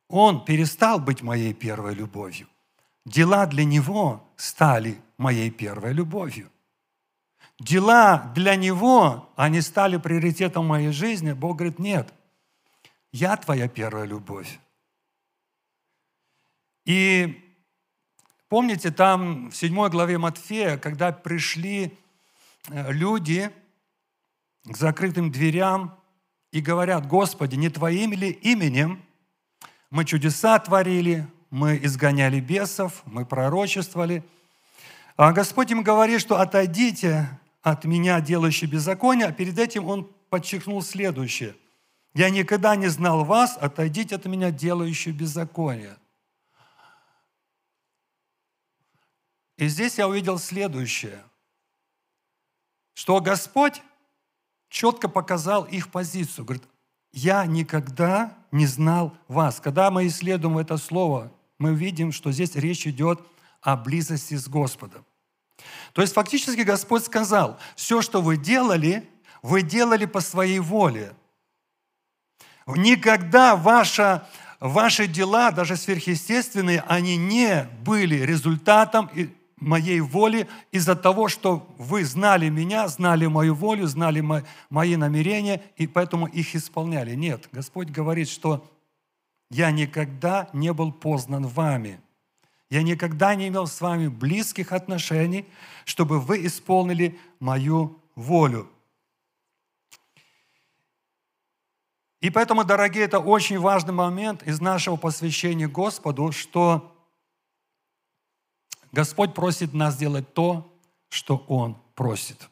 Он 0.08 0.44
перестал 0.44 1.00
быть 1.00 1.22
моей 1.22 1.54
первой 1.54 1.94
любовью. 1.94 2.48
Дела 3.06 3.46
для 3.46 3.64
Него 3.64 4.28
стали 4.36 5.00
моей 5.18 5.52
первой 5.52 5.94
любовью. 5.94 6.52
Дела 7.60 8.32
для 8.36 8.56
Него, 8.56 9.30
они 9.36 9.62
стали 9.62 9.98
приоритетом 9.98 10.66
моей 10.66 10.92
жизни. 10.92 11.34
Бог 11.34 11.58
говорит, 11.58 11.80
нет, 11.80 12.14
я 13.12 13.38
твоя 13.38 13.68
первая 13.68 14.06
любовь. 14.06 14.60
И 16.86 17.42
помните, 18.50 18.92
там 18.92 19.50
в 19.50 19.56
7 19.56 19.90
главе 19.90 20.18
Матфея, 20.18 20.78
когда 20.78 21.12
пришли 21.12 21.98
э, 22.70 22.92
люди 22.92 23.52
к 24.66 24.75
закрытым 24.75 25.32
дверям 25.32 25.98
и 26.55 26.62
говорят, 26.62 27.05
Господи, 27.05 27.55
не 27.55 27.67
Твоим 27.67 28.13
ли 28.13 28.29
именем 28.29 29.03
мы 29.89 30.05
чудеса 30.05 30.57
творили, 30.57 31.27
мы 31.50 31.77
изгоняли 31.83 32.39
бесов, 32.39 33.01
мы 33.03 33.25
пророчествовали. 33.25 34.24
А 35.17 35.33
Господь 35.33 35.71
им 35.71 35.83
говорит, 35.83 36.21
что 36.21 36.39
отойдите 36.39 37.27
от 37.62 37.83
меня, 37.83 38.21
делающий 38.21 38.67
беззаконие, 38.67 39.27
а 39.27 39.33
перед 39.33 39.59
этим 39.59 39.85
Он 39.85 40.09
подчеркнул 40.29 40.81
следующее. 40.81 41.57
Я 42.13 42.29
никогда 42.29 42.77
не 42.77 42.88
знал 42.88 43.25
вас, 43.25 43.57
отойдите 43.57 44.15
от 44.15 44.24
меня, 44.24 44.50
делающий 44.50 45.12
беззаконие. 45.12 45.97
И 49.57 49.67
здесь 49.67 49.97
я 49.97 50.07
увидел 50.07 50.39
следующее, 50.39 51.21
что 52.93 53.19
Господь 53.19 53.81
четко 54.75 55.08
показал 55.08 55.63
их 55.63 55.88
позицию. 55.89 56.44
Говорит, 56.44 56.65
я 57.13 57.46
никогда 57.46 58.38
не 58.51 58.65
знал 58.65 59.15
вас. 59.29 59.62
Когда 59.62 59.89
мы 59.89 60.05
исследуем 60.08 60.58
это 60.58 60.75
слово, 60.75 61.32
мы 61.58 61.74
видим, 61.74 62.12
что 62.12 62.34
здесь 62.34 62.55
речь 62.55 62.86
идет 62.86 63.22
о 63.62 63.77
близости 63.77 64.36
с 64.36 64.50
Господом. 64.50 65.05
То 65.94 66.01
есть 66.01 66.13
фактически 66.13 66.60
Господь 66.60 67.05
сказал, 67.05 67.58
все, 67.77 68.01
что 68.01 68.22
вы 68.22 68.36
делали, 68.36 69.10
вы 69.41 69.62
делали 69.62 70.05
по 70.05 70.20
своей 70.20 70.60
воле. 70.60 71.15
Никогда 72.67 73.55
ваша, 73.55 74.27
ваши 74.60 75.08
дела, 75.08 75.51
даже 75.51 75.77
сверхъестественные, 75.77 76.84
они 76.86 77.15
не 77.15 77.70
были 77.82 78.15
результатом 78.17 79.10
моей 79.65 80.00
воли 80.00 80.48
из-за 80.72 80.95
того, 80.95 81.27
что 81.27 81.67
вы 81.77 82.05
знали 82.05 82.50
меня, 82.50 82.88
знали 82.88 83.25
мою 83.25 83.55
волю, 83.55 83.88
знали 83.88 84.24
мои 84.69 84.95
намерения, 84.95 85.62
и 85.75 85.88
поэтому 85.88 86.27
их 86.27 86.55
исполняли. 86.55 87.15
Нет, 87.15 87.50
Господь 87.51 87.89
говорит, 87.89 88.29
что 88.29 88.65
я 89.50 89.72
никогда 89.72 90.50
не 90.53 90.72
был 90.72 90.91
познан 90.91 91.48
вами. 91.48 92.00
я 92.69 92.81
никогда 92.81 93.36
не 93.36 93.48
имел 93.48 93.67
с 93.67 93.79
вами 93.79 94.07
близких 94.07 94.72
отношений, 94.72 95.45
чтобы 95.86 96.19
вы 96.19 96.45
исполнили 96.45 97.19
мою 97.39 98.00
волю. 98.15 98.69
И 102.22 102.31
поэтому, 102.31 102.63
дорогие, 102.63 103.03
это 103.03 103.19
очень 103.19 103.60
важный 103.60 103.93
момент 103.93 104.41
из 104.43 104.60
нашего 104.60 104.95
посвящения 104.95 105.67
Господу, 105.67 106.31
что 106.31 106.95
Господь 108.96 109.34
просит 109.34 109.74
нас 109.74 109.98
делать 109.98 110.34
то, 110.34 110.74
что 111.10 111.44
Он 111.50 111.78
просит. 111.96 112.50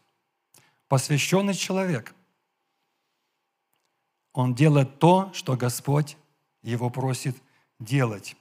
Посвященный 0.89 1.53
человек, 1.53 2.13
он 4.33 4.53
делает 4.53 4.99
то, 4.99 5.31
что 5.33 5.55
Господь 5.55 6.17
его 6.61 6.89
просит 6.89 7.37
делать. 7.79 8.35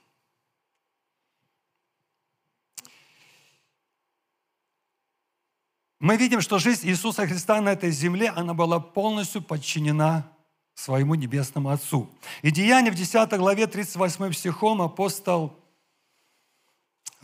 Мы 6.01 6.17
видим, 6.17 6.41
что 6.41 6.59
жизнь 6.59 6.89
Иисуса 6.89 7.25
Христа 7.29 7.61
на 7.61 7.69
этой 7.69 7.93
земле, 7.93 8.31
она 8.31 8.53
была 8.53 8.81
полностью 8.81 9.43
подчинена 9.43 10.29
своему 10.75 11.15
Небесному 11.15 11.69
Отцу. 11.69 12.11
И 12.43 12.51
Деяние 12.51 12.91
в 12.91 12.97
10 12.97 13.31
главе 13.39 13.69
38 13.69 14.33
стихом 14.33 14.83
апостол 14.83 15.62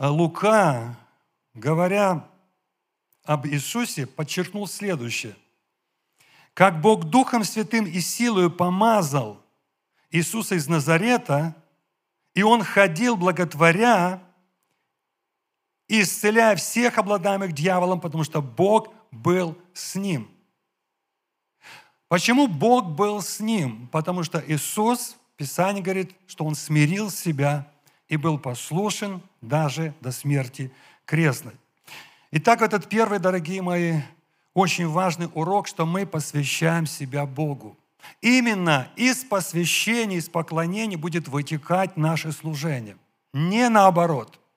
Лука, 0.07 0.97
говоря 1.53 2.29
об 3.23 3.45
Иисусе, 3.45 4.07
подчеркнул 4.07 4.65
следующее. 4.65 5.35
Как 6.53 6.79
Бог 6.81 7.05
Духом 7.05 7.43
Святым 7.43 7.85
и 7.85 7.99
силою 7.99 8.49
помазал 8.49 9.43
Иисуса 10.09 10.55
из 10.55 10.67
Назарета, 10.67 11.55
и 12.33 12.43
Он 12.43 12.63
ходил 12.63 13.17
благотворя, 13.17 14.23
исцеляя 15.87 16.55
всех 16.55 16.97
обладаемых 16.97 17.51
дьяволом, 17.51 17.99
потому 17.99 18.23
что 18.23 18.41
Бог 18.41 18.93
был 19.11 19.57
с 19.73 19.95
ним. 19.95 20.29
Почему 22.07 22.47
Бог 22.47 22.91
был 22.91 23.21
с 23.21 23.39
ним? 23.39 23.87
Потому 23.89 24.23
что 24.23 24.43
Иисус, 24.47 25.17
Писание 25.35 25.83
говорит, 25.83 26.15
что 26.25 26.45
Он 26.45 26.55
смирил 26.55 27.11
себя 27.11 27.71
и 28.07 28.17
был 28.17 28.39
послушен 28.39 29.21
даже 29.41 29.93
до 30.01 30.11
смерти 30.11 30.71
крестной. 31.05 31.53
Итак, 32.31 32.61
этот 32.61 32.87
первый, 32.87 33.19
дорогие 33.19 33.61
мои, 33.61 34.01
очень 34.53 34.87
важный 34.87 35.29
урок, 35.33 35.67
что 35.67 35.85
мы 35.85 36.05
посвящаем 36.05 36.85
себя 36.85 37.25
Богу. 37.25 37.77
Именно 38.21 38.87
из 38.95 39.23
посвящения, 39.23 40.17
из 40.17 40.29
поклонения 40.29 40.97
будет 40.97 41.27
вытекать 41.27 41.97
наше 41.97 42.31
служение. 42.31 42.97
Не 43.33 43.69
наоборот– 43.69 44.39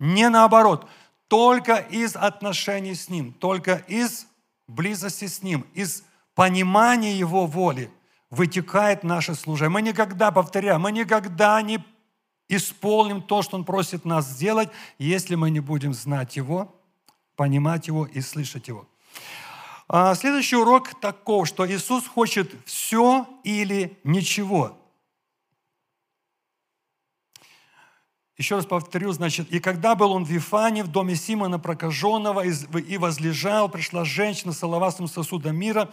не 0.00 0.28
наоборот. 0.28 0.88
Только 1.28 1.76
из 1.76 2.16
отношений 2.16 2.94
с 2.94 3.08
Ним, 3.08 3.32
только 3.32 3.76
из 3.86 4.26
близости 4.66 5.26
с 5.26 5.42
Ним, 5.42 5.64
из 5.74 6.02
понимания 6.34 7.16
Его 7.16 7.46
воли 7.46 7.90
вытекает 8.30 9.04
наше 9.04 9.34
служение. 9.34 9.70
Мы 9.70 9.82
никогда, 9.82 10.32
повторяю, 10.32 10.80
мы 10.80 10.90
никогда 10.90 11.60
не 11.62 11.78
исполним 12.50 13.22
то, 13.22 13.42
что 13.42 13.56
Он 13.56 13.64
просит 13.64 14.04
нас 14.04 14.28
сделать, 14.28 14.68
если 14.98 15.36
мы 15.36 15.50
не 15.50 15.60
будем 15.60 15.94
знать 15.94 16.36
Его, 16.36 16.74
понимать 17.36 17.86
Его 17.86 18.04
и 18.04 18.20
слышать 18.20 18.68
Его. 18.68 18.86
А 19.88 20.14
следующий 20.14 20.56
урок 20.56 21.00
таков, 21.00 21.48
что 21.48 21.68
Иисус 21.68 22.06
хочет 22.06 22.52
все 22.64 23.26
или 23.44 23.98
ничего. 24.04 24.76
Еще 28.36 28.56
раз 28.56 28.64
повторю, 28.64 29.12
значит, 29.12 29.50
«И 29.50 29.60
когда 29.60 29.94
был 29.94 30.12
он 30.12 30.24
в 30.24 30.30
Вифане, 30.30 30.82
в 30.82 30.88
доме 30.88 31.14
Симона 31.14 31.58
прокаженного, 31.58 32.42
и 32.46 32.98
возлежал, 32.98 33.68
пришла 33.68 34.04
женщина 34.04 34.52
с 34.52 34.62
алавастым 34.62 35.08
сосудом 35.08 35.56
мира, 35.56 35.92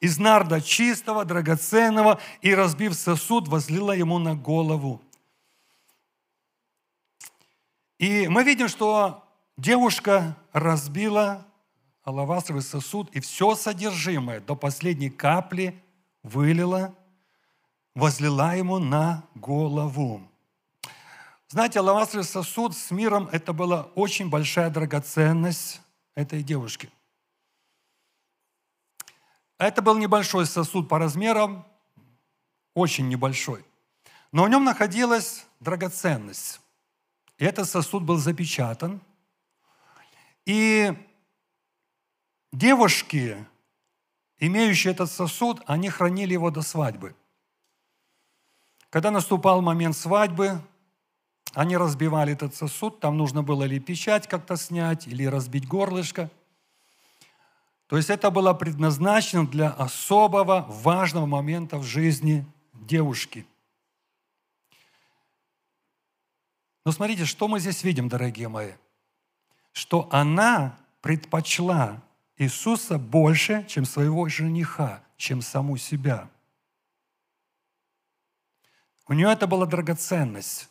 из 0.00 0.16
нарда 0.16 0.60
чистого, 0.60 1.24
драгоценного, 1.24 2.20
и, 2.42 2.54
разбив 2.54 2.94
сосуд, 2.94 3.48
возлила 3.48 3.92
ему 3.92 4.18
на 4.18 4.36
голову». 4.36 5.02
И 8.00 8.28
мы 8.28 8.44
видим, 8.44 8.68
что 8.68 9.28
девушка 9.58 10.34
разбила 10.54 11.46
алавастровый 12.02 12.62
сосуд, 12.62 13.10
и 13.14 13.20
все 13.20 13.54
содержимое 13.54 14.40
до 14.40 14.56
последней 14.56 15.10
капли 15.10 15.84
вылила, 16.22 16.94
возлила 17.94 18.56
ему 18.56 18.78
на 18.78 19.28
голову. 19.34 20.26
Знаете, 21.48 21.80
алавастровый 21.80 22.24
сосуд 22.24 22.74
с 22.74 22.90
миром– 22.90 23.28
это 23.32 23.52
была 23.52 23.82
очень 23.94 24.30
большая 24.30 24.70
драгоценность 24.70 25.82
этой 26.14 26.42
девушки. 26.42 26.90
Это 29.58 29.82
был 29.82 29.98
небольшой 29.98 30.46
сосуд 30.46 30.88
по 30.88 30.98
размерам, 30.98 31.66
очень 32.72 33.10
небольшой. 33.10 33.62
Но 34.32 34.44
в 34.44 34.48
нем 34.48 34.64
находилась 34.64 35.44
драгоценность. 35.60 36.62
И 37.40 37.44
этот 37.44 37.68
сосуд 37.68 38.02
был 38.02 38.18
запечатан. 38.18 39.00
И 40.44 40.92
девушки, 42.52 43.46
имеющие 44.38 44.92
этот 44.92 45.10
сосуд, 45.10 45.62
они 45.66 45.88
хранили 45.88 46.34
его 46.34 46.50
до 46.50 46.60
свадьбы. 46.60 47.16
Когда 48.90 49.10
наступал 49.10 49.62
момент 49.62 49.96
свадьбы, 49.96 50.60
они 51.54 51.78
разбивали 51.78 52.34
этот 52.34 52.54
сосуд, 52.54 53.00
там 53.00 53.16
нужно 53.16 53.42
было 53.42 53.64
или 53.64 53.78
печать 53.78 54.28
как-то 54.28 54.56
снять, 54.56 55.06
или 55.06 55.24
разбить 55.24 55.66
горлышко. 55.66 56.30
То 57.86 57.96
есть 57.96 58.10
это 58.10 58.30
было 58.30 58.52
предназначено 58.52 59.46
для 59.46 59.70
особого 59.70 60.66
важного 60.68 61.24
момента 61.24 61.78
в 61.78 61.84
жизни 61.84 62.44
девушки. 62.74 63.46
Но 66.84 66.92
смотрите, 66.92 67.24
что 67.24 67.48
мы 67.48 67.60
здесь 67.60 67.84
видим, 67.84 68.08
дорогие 68.08 68.48
мои? 68.48 68.72
Что 69.72 70.08
она 70.10 70.78
предпочла 71.00 72.02
Иисуса 72.36 72.98
больше, 72.98 73.66
чем 73.68 73.84
своего 73.84 74.28
жениха, 74.28 75.02
чем 75.16 75.42
саму 75.42 75.76
себя. 75.76 76.30
У 79.06 79.12
нее 79.12 79.30
это 79.30 79.46
была 79.46 79.66
драгоценность. 79.66 80.70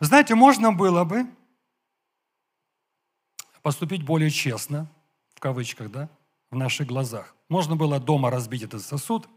Знаете, 0.00 0.34
можно 0.34 0.72
было 0.72 1.04
бы 1.04 1.26
поступить 3.62 4.04
более 4.04 4.30
честно, 4.30 4.90
в 5.34 5.40
кавычках, 5.40 5.90
да, 5.90 6.08
в 6.50 6.56
наших 6.56 6.86
глазах. 6.86 7.34
Можно 7.48 7.76
было 7.76 7.98
дома 7.98 8.30
разбить 8.30 8.62
этот 8.62 8.82
сосуд 8.82 9.28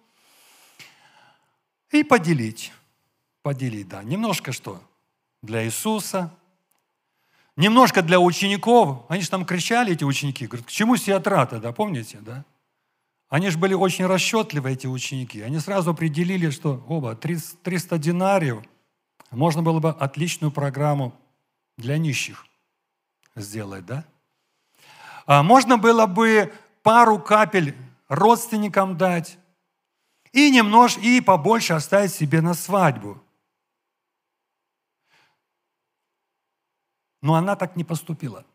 и 1.91 2.03
поделить. 2.03 2.73
Поделить, 3.41 3.87
да. 3.87 4.03
Немножко 4.03 4.51
что? 4.51 4.83
Для 5.41 5.65
Иисуса. 5.65 6.33
Немножко 7.55 8.01
для 8.01 8.19
учеников. 8.19 9.05
Они 9.09 9.21
же 9.21 9.29
там 9.29 9.45
кричали, 9.45 9.93
эти 9.93 10.03
ученики. 10.03 10.47
Говорят, 10.47 10.67
к 10.67 10.71
чему 10.71 10.97
сия 10.97 11.19
трата, 11.19 11.59
да, 11.59 11.71
помните, 11.71 12.19
да? 12.21 12.45
Они 13.29 13.49
же 13.49 13.57
были 13.57 13.73
очень 13.73 14.05
расчетливы, 14.05 14.71
эти 14.71 14.87
ученики. 14.87 15.41
Они 15.41 15.59
сразу 15.59 15.91
определили, 15.91 16.49
что 16.49 16.83
оба, 16.87 17.15
300 17.15 17.97
динариев– 17.97 18.63
можно 19.31 19.61
было 19.61 19.79
бы 19.79 19.89
отличную 19.89 20.51
программу 20.51 21.13
для 21.77 21.97
нищих 21.97 22.45
сделать, 23.35 23.85
да? 23.85 24.05
А 25.25 25.43
можно 25.43 25.77
было 25.77 26.07
бы 26.07 26.51
пару 26.81 27.19
капель 27.19 27.75
родственникам 28.07 28.97
дать 28.97 29.37
и 30.31 30.49
немножко, 30.49 31.01
и 31.01 31.21
побольше 31.21 31.73
оставить 31.73 32.11
себе 32.11 32.41
на 32.41 32.55
свадьбу. 32.55 33.21
Но 37.21 37.35
она 37.35 37.55
так 37.55 37.75
не 37.75 37.83
поступила. 37.83 38.45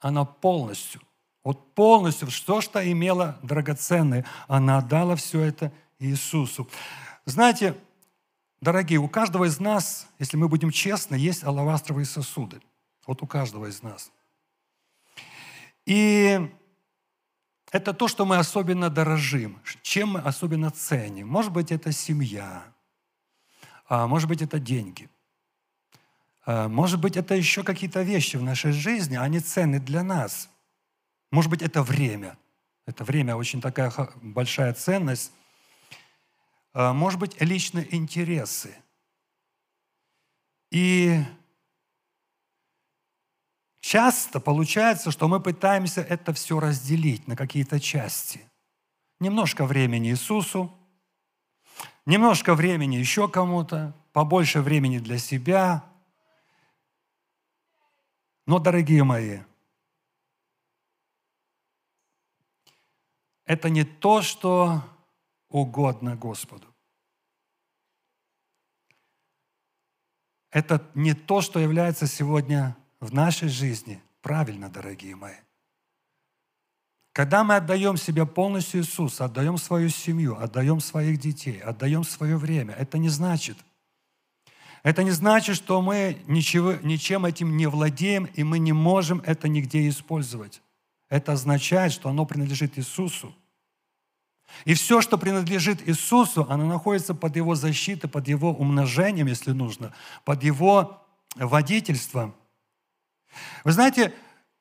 Она 0.00 0.24
полностью, 0.24 1.00
вот 1.44 1.74
полностью, 1.74 2.30
что 2.30 2.60
что 2.60 2.90
имела 2.90 3.38
драгоценное, 3.42 4.24
она 4.48 4.78
отдала 4.78 5.16
все 5.16 5.40
это 5.40 5.72
Иисусу. 5.98 6.68
Знаете, 7.24 7.76
Дорогие, 8.62 9.00
у 9.00 9.08
каждого 9.08 9.46
из 9.46 9.58
нас, 9.58 10.06
если 10.20 10.36
мы 10.36 10.48
будем 10.48 10.70
честны, 10.70 11.16
есть 11.16 11.42
алавастровые 11.42 12.06
сосуды. 12.06 12.62
Вот 13.08 13.20
у 13.20 13.26
каждого 13.26 13.66
из 13.66 13.82
нас. 13.82 14.12
И 15.84 16.48
это 17.72 17.92
то, 17.92 18.06
что 18.06 18.24
мы 18.24 18.36
особенно 18.36 18.88
дорожим, 18.88 19.60
чем 19.82 20.10
мы 20.10 20.20
особенно 20.20 20.70
ценим. 20.70 21.26
Может 21.26 21.50
быть, 21.52 21.72
это 21.72 21.90
семья, 21.90 22.62
а 23.88 24.06
может 24.06 24.28
быть, 24.28 24.42
это 24.42 24.60
деньги. 24.60 25.10
А 26.44 26.68
может 26.68 27.00
быть, 27.00 27.16
это 27.16 27.34
еще 27.34 27.62
какие-то 27.62 28.02
вещи 28.02 28.36
в 28.36 28.42
нашей 28.42 28.72
жизни, 28.72 29.16
они 29.16 29.40
ценны 29.40 29.78
для 29.78 30.02
нас. 30.02 30.50
Может 31.30 31.50
быть, 31.50 31.62
это 31.62 31.82
время. 31.82 32.36
Это 32.86 33.04
время 33.04 33.36
очень 33.36 33.60
такая 33.60 33.92
большая 34.20 34.74
ценность. 34.74 35.32
А, 36.74 36.92
может 36.92 37.20
быть, 37.20 37.40
личные 37.40 37.94
интересы. 37.94 38.76
И 40.70 41.22
часто 43.80 44.40
получается, 44.40 45.10
что 45.10 45.28
мы 45.28 45.38
пытаемся 45.38 46.00
это 46.00 46.32
все 46.32 46.58
разделить 46.58 47.28
на 47.28 47.36
какие-то 47.36 47.78
части. 47.78 48.40
Немножко 49.20 49.64
времени 49.64 50.10
Иисусу, 50.10 50.76
немножко 52.06 52.54
времени 52.54 52.96
еще 52.96 53.28
кому-то, 53.28 53.94
побольше 54.12 54.60
времени 54.60 54.98
для 54.98 55.18
себя. 55.18 55.84
Но, 58.46 58.58
дорогие 58.58 59.04
мои, 59.04 59.40
это 63.44 63.70
не 63.70 63.84
то, 63.84 64.22
что 64.22 64.82
угодно 65.48 66.16
Господу. 66.16 66.66
Это 70.50 70.86
не 70.94 71.14
то, 71.14 71.40
что 71.40 71.58
является 71.58 72.06
сегодня 72.06 72.76
в 73.00 73.12
нашей 73.14 73.48
жизни 73.48 74.02
правильно, 74.20 74.68
дорогие 74.68 75.16
мои. 75.16 75.36
Когда 77.12 77.44
мы 77.44 77.56
отдаем 77.56 77.96
себя 77.98 78.24
полностью 78.24 78.80
Иисусу, 78.80 79.24
отдаем 79.24 79.58
свою 79.58 79.90
семью, 79.90 80.38
отдаем 80.38 80.80
своих 80.80 81.18
детей, 81.18 81.60
отдаем 81.60 82.04
свое 82.04 82.38
время, 82.38 82.74
это 82.74 82.96
не 82.96 83.10
значит, 83.10 83.58
это 84.82 85.04
не 85.04 85.10
значит, 85.12 85.56
что 85.56 85.80
мы 85.80 86.18
ничего, 86.26 86.74
ничем 86.82 87.24
этим 87.24 87.56
не 87.56 87.66
владеем, 87.66 88.24
и 88.24 88.42
мы 88.42 88.58
не 88.58 88.72
можем 88.72 89.22
это 89.24 89.48
нигде 89.48 89.88
использовать. 89.88 90.60
Это 91.08 91.32
означает, 91.32 91.92
что 91.92 92.08
оно 92.08 92.26
принадлежит 92.26 92.78
Иисусу. 92.78 93.34
И 94.64 94.74
все, 94.74 95.00
что 95.00 95.18
принадлежит 95.18 95.86
Иисусу, 95.88 96.46
оно 96.48 96.66
находится 96.66 97.14
под 97.14 97.36
Его 97.36 97.54
защитой, 97.54 98.08
под 98.08 98.28
Его 98.28 98.52
умножением, 98.52 99.26
если 99.26 99.52
нужно, 99.52 99.94
под 100.24 100.42
Его 100.42 101.02
водительством. 101.36 102.34
Вы 103.64 103.72
знаете, 103.72 104.12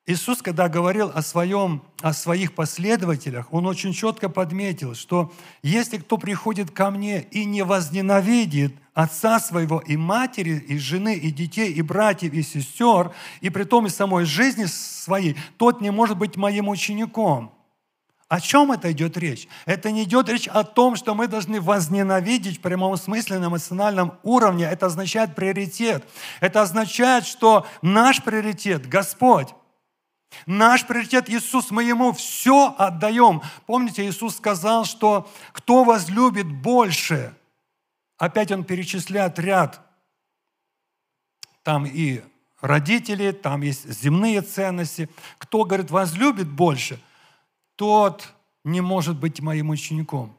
Иисус, 0.08 0.42
когда 0.42 0.68
говорил 0.68 1.12
о, 1.14 1.22
своем, 1.22 1.84
о 2.02 2.12
своих 2.14 2.56
последователях, 2.56 3.54
Он 3.54 3.68
очень 3.68 3.94
четко 3.94 4.30
подметил, 4.30 4.96
что 4.96 5.32
если 5.62 5.98
кто 5.98 6.18
приходит 6.18 6.72
ко 6.72 6.90
мне 6.90 7.22
и 7.22 7.46
не 7.46 7.64
возненавидит 7.64 8.76
отца 8.96 9.40
своего 9.40 9.80
и 9.80 9.98
матери, 9.98 10.58
и 10.58 10.80
жены, 10.80 11.16
и 11.16 11.30
детей, 11.30 11.72
и 11.72 11.82
братьев, 11.84 12.34
и 12.34 12.42
сестер, 12.42 13.12
и 13.42 13.52
при 13.52 13.64
том 13.64 13.86
и 13.86 13.90
самой 13.90 14.26
жизни 14.26 14.66
своей, 14.66 15.38
тот 15.58 15.82
не 15.82 15.92
может 15.92 16.18
быть 16.18 16.36
моим 16.36 16.70
учеником. 16.70 17.54
О 18.28 18.40
чем 18.40 18.72
это 18.72 18.92
идет 18.92 19.18
речь? 19.18 19.48
Это 19.66 19.92
не 19.92 20.04
идет 20.04 20.30
речь 20.30 20.48
о 20.48 20.64
том, 20.64 20.96
что 20.96 21.14
мы 21.14 21.28
должны 21.28 21.62
возненавидеть 21.62 22.58
в 22.58 22.62
прямом 22.62 22.98
смысле 22.98 23.40
на 23.40 23.48
эмоциональном 23.48 24.14
уровне. 24.24 24.66
Это 24.66 24.88
означает 24.88 25.36
приоритет. 25.36 26.06
Это 26.40 26.62
означает, 26.62 27.26
что 27.26 27.68
наш 27.82 28.24
приоритет– 28.24 28.88
Господь. 28.90 29.50
Наш 30.46 30.86
приоритет 30.88 31.30
Иисус, 31.30 31.72
мы 31.72 31.84
Ему 31.84 32.14
все 32.14 32.76
отдаем. 32.78 33.42
Помните, 33.66 34.08
Иисус 34.08 34.38
сказал, 34.38 34.86
что 34.86 35.30
кто 35.52 35.84
возлюбит 35.84 36.48
больше, 36.48 37.36
опять 38.18 38.52
Он 38.52 38.64
перечисляет 38.64 39.40
ряд, 39.40 39.82
там 41.64 41.86
и 41.86 42.24
родители, 42.60 43.32
там 43.32 43.62
есть 43.62 43.90
земные 43.90 44.42
ценности. 44.42 45.10
Кто, 45.38 45.64
говорит, 45.64 45.92
возлюбит 45.92 46.50
больше– 46.50 47.00
тот 47.82 48.32
не 48.64 48.80
может 48.80 49.18
быть 49.18 49.42
моим 49.42 49.72
учеником. 49.72 50.38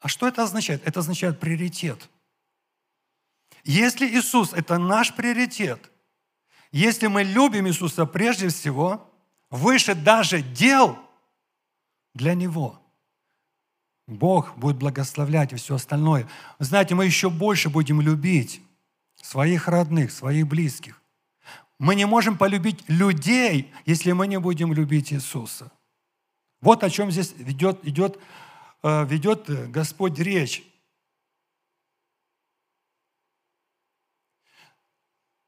А 0.00 0.08
что 0.08 0.26
это 0.26 0.42
означает? 0.42 0.84
Это 0.84 0.98
означает 0.98 1.38
приоритет. 1.38 2.08
Если 3.62 4.08
Иисус– 4.08 4.52
это 4.54 4.76
наш 4.76 5.14
приоритет, 5.14 5.88
если 6.72 7.06
мы 7.06 7.22
любим 7.22 7.66
Иисуса 7.66 8.06
прежде 8.06 8.48
всего, 8.48 9.10
выше 9.50 9.94
даже 9.94 10.42
дел 10.42 10.98
для 12.14 12.34
Него, 12.34 12.80
Бог 14.06 14.56
будет 14.56 14.76
благословлять 14.76 15.52
и 15.52 15.56
все 15.56 15.74
остальное. 15.74 16.26
Знаете, 16.58 16.94
мы 16.94 17.04
еще 17.04 17.28
больше 17.28 17.68
будем 17.68 18.00
любить 18.00 18.62
своих 19.22 19.68
родных, 19.68 20.10
своих 20.10 20.46
близких. 20.46 21.02
Мы 21.78 21.94
не 21.94 22.06
можем 22.06 22.36
полюбить 22.36 22.82
людей, 22.88 23.72
если 23.84 24.12
мы 24.12 24.26
не 24.26 24.40
будем 24.40 24.72
любить 24.72 25.12
Иисуса. 25.12 25.70
Вот 26.60 26.82
о 26.82 26.90
чем 26.90 27.10
здесь 27.10 27.34
ведет, 27.36 27.86
идет, 27.86 28.18
э, 28.82 29.04
ведет 29.04 29.48
э, 29.48 29.66
Господь 29.66 30.18
речь. 30.18 30.64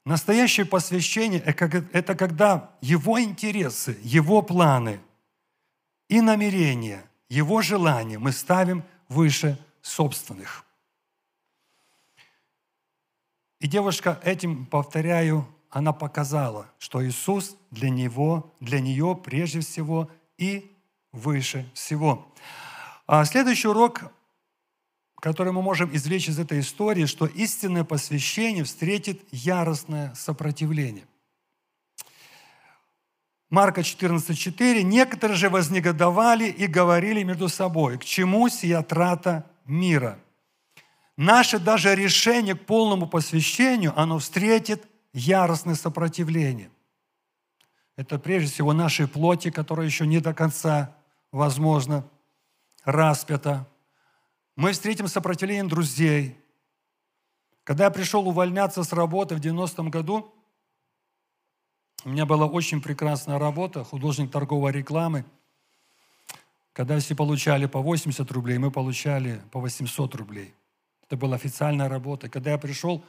Настоящее 0.05 0.67
посвящение– 0.67 1.41
это 1.93 2.15
когда 2.15 2.71
Его 2.81 3.21
интересы, 3.21 3.99
Его 4.03 4.43
планы 4.43 5.01
и 6.09 6.21
намерения, 6.21 7.05
Его 7.29 7.61
желания 7.63 8.19
мы 8.19 8.33
ставим 8.33 8.83
выше 9.09 9.59
собственных. 9.83 10.65
И 13.61 13.69
девушка 13.69 14.19
этим, 14.25 14.65
повторяю, 14.65 15.47
она 15.69 15.93
показала, 15.93 16.67
что 16.79 17.07
Иисус 17.07 17.57
для 17.71 17.91
него, 17.91 18.55
для 18.59 18.81
нее 18.81 19.21
прежде 19.23 19.61
всего 19.61 20.11
и 20.39 20.75
выше 21.13 21.71
всего. 21.75 22.33
А 23.07 23.25
следующий 23.25 23.69
урок, 23.69 24.11
который 25.21 25.53
мы 25.53 25.63
можем 25.63 25.95
извлечь 25.95 26.29
из 26.29 26.39
этой 26.39 26.61
истории, 26.61 27.07
что 27.07 27.27
истинное 27.27 27.85
посвящение 27.85 28.65
встретит 28.65 29.23
яростное 29.31 30.13
сопротивление. 30.15 31.05
Марка 33.51 33.81
14,4. 33.81 34.83
«Некоторые 34.83 35.37
же 35.37 35.51
вознегодовали 35.51 36.47
и 36.47 36.67
говорили 36.67 37.23
между 37.23 37.49
собой, 37.49 37.99
к 37.99 38.05
чему 38.05 38.49
сия 38.49 38.83
трата 38.83 39.45
мира? 39.67 40.19
Наше 41.17 41.59
даже 41.59 41.95
решение 41.95 42.55
к 42.55 42.65
полному 42.65 43.07
посвящению, 43.07 43.93
оно 43.95 44.19
встретит 44.19 44.87
яростное 45.13 45.75
сопротивление. 45.75 46.71
Это 47.97 48.19
прежде 48.19 48.51
всего 48.51 48.73
нашей 48.73 49.07
плоти, 49.07 49.51
которая 49.51 49.85
еще 49.85 50.07
не 50.07 50.21
до 50.21 50.33
конца, 50.33 50.97
возможно, 51.33 52.09
распята. 52.85 53.67
Мы 54.61 54.73
встретим 54.73 55.09
сопротивление 55.09 55.65
друзей. 55.65 56.37
Когда 57.65 57.85
я 57.85 57.91
пришел 57.91 58.29
увольняться 58.29 58.85
с 58.85 58.93
работы 58.93 59.35
в 59.35 59.41
90-м 59.41 59.89
году, 59.89 60.35
у 62.05 62.11
меня 62.11 62.27
была 62.27 62.45
очень 62.45 62.83
прекрасная 62.83 63.39
работа, 63.39 63.85
художник 63.85 64.31
торговой 64.31 64.73
рекламы. 64.73 65.25
Когда 66.75 66.99
все 66.99 67.17
получали 67.17 67.65
по 67.65 67.81
80 67.81 68.31
рублей, 68.33 68.59
мы 68.59 68.71
получали 68.71 69.41
по 69.51 69.61
800 69.61 70.15
рублей. 70.17 70.53
Это 71.07 71.17
была 71.17 71.37
официальная 71.37 71.89
работа. 71.89 72.29
Когда 72.29 72.51
я 72.51 72.59
пришел 72.59 73.03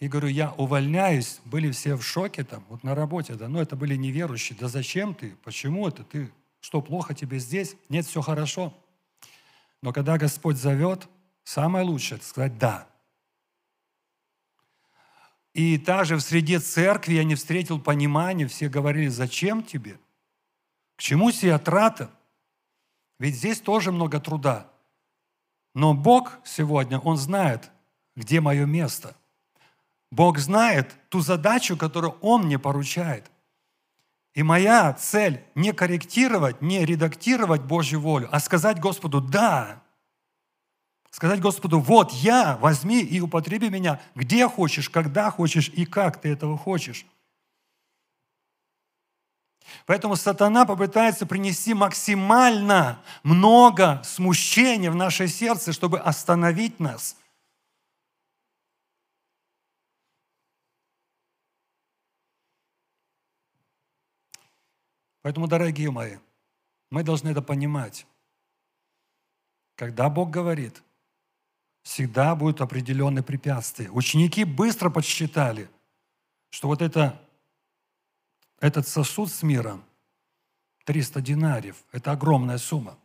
и 0.00 0.06
говорю, 0.06 0.28
я 0.28 0.52
увольняюсь, 0.58 1.40
были 1.46 1.70
все 1.70 1.94
в 1.94 2.02
шоке 2.02 2.44
там, 2.44 2.62
вот 2.68 2.82
на 2.82 2.94
работе, 2.94 3.36
да, 3.36 3.48
но 3.48 3.62
это 3.62 3.74
были 3.74 3.96
неверующие, 3.96 4.58
да 4.60 4.68
зачем 4.68 5.14
ты, 5.14 5.34
почему 5.44 5.88
это, 5.88 6.04
ты, 6.04 6.30
что, 6.60 6.82
плохо 6.82 7.14
тебе 7.14 7.38
здесь? 7.38 7.74
Нет, 7.88 8.04
все 8.04 8.20
хорошо. 8.20 8.74
Но 9.84 9.92
когда 9.92 10.16
Господь 10.16 10.56
зовет, 10.56 11.06
самое 11.42 11.84
лучшее– 11.84 12.16
это 12.18 12.26
сказать 12.26 12.56
«да». 12.56 12.88
И 15.52 15.76
также 15.76 16.16
в 16.16 16.22
среде 16.22 16.58
церкви 16.58 17.12
я 17.12 17.24
не 17.24 17.34
встретил 17.34 17.78
понимания, 17.78 18.46
все 18.46 18.70
говорили, 18.70 19.08
зачем 19.08 19.62
тебе? 19.62 20.00
К 20.96 21.02
чему 21.02 21.30
сия 21.32 21.58
трата? 21.58 22.10
Ведь 23.18 23.34
здесь 23.34 23.60
тоже 23.60 23.92
много 23.92 24.20
труда. 24.20 24.72
Но 25.74 25.92
Бог 25.92 26.38
сегодня, 26.46 26.98
Он 26.98 27.18
знает, 27.18 27.70
где 28.16 28.40
мое 28.40 28.64
место– 28.64 29.14
Бог 30.14 30.38
знает 30.38 30.94
ту 31.08 31.20
задачу, 31.20 31.76
которую 31.76 32.12
Он 32.20 32.44
мне 32.44 32.56
поручает. 32.56 33.28
И 34.34 34.42
моя 34.42 34.92
цель 34.94 35.44
не 35.54 35.72
корректировать, 35.72 36.60
не 36.60 36.84
редактировать 36.84 37.62
Божью 37.62 38.00
волю, 38.00 38.28
а 38.32 38.40
сказать 38.40 38.80
Господу 38.80 39.20
«да». 39.20 39.80
Сказать 41.10 41.40
Господу 41.40 41.78
«вот 41.78 42.10
я, 42.12 42.56
возьми 42.56 43.00
и 43.00 43.20
употреби 43.20 43.70
меня, 43.70 44.00
где 44.16 44.48
хочешь, 44.48 44.90
когда 44.90 45.30
хочешь 45.30 45.68
и 45.68 45.86
как 45.86 46.20
ты 46.20 46.30
этого 46.30 46.58
хочешь». 46.58 47.06
Поэтому 49.86 50.16
сатана 50.16 50.66
попытается 50.66 51.26
принести 51.26 51.72
максимально 51.72 53.00
много 53.22 54.02
смущения 54.04 54.90
в 54.90 54.96
наше 54.96 55.28
сердце, 55.28 55.72
чтобы 55.72 56.00
остановить 56.00 56.80
нас– 56.80 57.16
Поэтому, 65.24 65.46
дорогие 65.46 65.90
мои, 65.90 66.18
мы 66.90 67.02
должны 67.02 67.30
это 67.30 67.40
понимать. 67.40 68.06
Когда 69.74 70.10
Бог 70.10 70.28
говорит, 70.28 70.82
всегда 71.82 72.34
будут 72.34 72.60
определенные 72.60 73.22
препятствия. 73.22 73.90
Ученики 73.90 74.44
быстро 74.44 74.90
подсчитали, 74.90 75.70
что 76.50 76.68
вот 76.68 76.82
это 76.82 77.18
этот 78.60 78.86
сосуд 78.86 79.30
с 79.30 79.42
миром 79.42 79.82
300 80.84 81.22
динариев. 81.22 81.82
Это 81.90 82.12
огромная 82.12 82.58
сумма. 82.58 82.98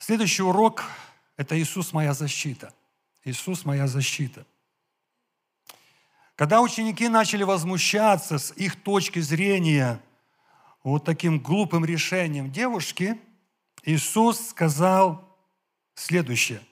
Следующий 0.00 0.42
урок– 0.42 0.82
это 1.36 1.56
Иисус 1.56 1.92
моя 1.92 2.14
защита. 2.14 2.74
Иисус 3.22 3.64
моя 3.64 3.86
защита. 3.86 4.44
Когда 6.40 6.62
ученики 6.62 7.06
начали 7.06 7.42
возмущаться 7.42 8.38
с 8.38 8.50
их 8.52 8.82
точки 8.82 9.18
зрения 9.18 10.00
вот 10.82 11.04
таким 11.04 11.38
глупым 11.38 11.84
решением 11.84 12.50
девушки, 12.50 13.20
Иисус 13.82 14.48
сказал 14.48 15.22
следующее. 15.94 16.62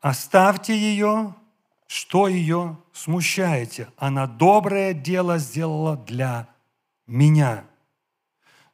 «Оставьте 0.00 0.78
ее, 0.78 1.34
что 1.88 2.28
ее 2.28 2.78
смущаете? 2.92 3.88
Она 3.96 4.28
доброе 4.28 4.94
дело 4.94 5.38
сделала 5.38 5.96
для 5.96 6.46
меня». 7.08 7.64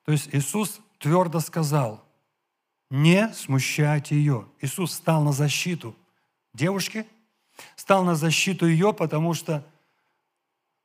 То 0.05 0.13
есть 0.13 0.29
Иисус 0.35 0.83
твердо 0.99 1.41
сказал, 1.41 2.05
не 2.91 3.33
смущайте 3.33 4.15
ее. 4.15 4.47
Иисус 4.61 4.93
стал 4.93 5.23
на 5.23 5.33
защиту 5.33 5.97
девушки, 6.53 7.07
стал 7.77 8.05
на 8.05 8.15
защиту 8.15 8.67
ее, 8.67 8.93
потому 8.93 9.33
что 9.33 9.65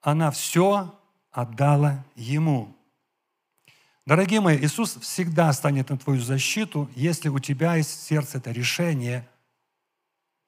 она 0.03 0.31
все 0.31 0.93
отдала 1.31 2.05
Ему. 2.15 2.75
Дорогие 4.05 4.41
мои, 4.41 4.57
Иисус 4.57 4.97
всегда 4.97 5.51
станет 5.53 5.89
на 5.89 5.97
твою 5.97 6.19
защиту, 6.19 6.89
если 6.93 7.29
у 7.29 7.39
тебя 7.39 7.75
в 7.75 7.83
сердце 7.83 8.37
это 8.37 8.51
решение 8.51 9.27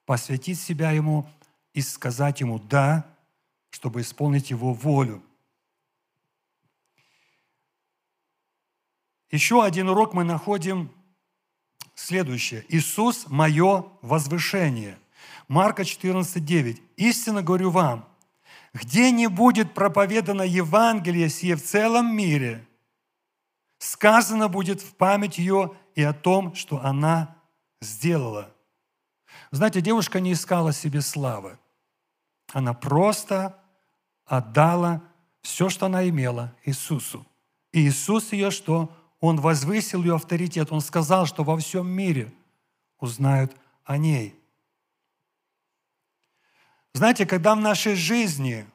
посвятить 0.05 0.59
себя 0.59 0.91
Ему 0.91 1.27
и 1.73 1.81
сказать 1.81 2.41
Ему 2.41 2.59
«да», 2.59 3.05
чтобы 3.69 4.01
исполнить 4.01 4.51
Его 4.51 4.73
волю. 4.73 5.23
Еще 9.31 9.63
один 9.63 9.89
урок 9.89 10.13
мы 10.13 10.25
находим 10.25 10.91
следующее. 11.95 12.65
Иисус– 12.67 13.25
мое 13.27 13.85
возвышение. 14.01 14.99
Марка 15.47 15.85
14, 15.85 16.43
9. 16.43 16.81
«Истинно 16.97 17.41
говорю 17.41 17.71
вам, 17.71 18.07
где 18.75 19.09
не 19.11 19.27
будет 19.27 19.73
проповедано 19.73 20.41
Евангелие 20.41 21.29
сие 21.29 21.55
в 21.55 21.63
целом 21.63 22.13
мире, 22.13 22.67
сказано 23.77 24.49
будет 24.49 24.81
в 24.81 24.95
память 24.95 25.37
ее 25.37 25.73
и 25.95 26.03
о 26.03 26.11
том, 26.11 26.53
что 26.55 26.83
она 26.83 27.37
сделала. 27.81 28.53
Знаете, 29.51 29.79
девушка 29.79 30.19
не 30.19 30.33
искала 30.33 30.73
себе 30.73 30.99
славы. 30.99 31.57
Она 32.51 32.73
просто 32.73 33.57
отдала 34.25 35.01
все, 35.41 35.69
что 35.69 35.85
она 35.85 36.07
имела 36.09 36.53
Иисусу. 36.65 37.25
И 37.71 37.87
Иисус 37.87 38.33
ее 38.33 38.51
что? 38.51 38.93
Он 39.21 39.39
возвысил 39.39 40.03
ее 40.03 40.15
авторитет. 40.15 40.73
Он 40.73 40.81
сказал, 40.81 41.27
что 41.27 41.45
во 41.45 41.55
всем 41.57 41.87
мире 41.87 42.33
узнают 42.99 43.55
о 43.85 43.95
ней– 43.95 44.37
знаете, 46.97 47.25
когда 47.25 47.55
в 47.55 47.59
нашей 47.59 47.95
жизни 47.95 48.65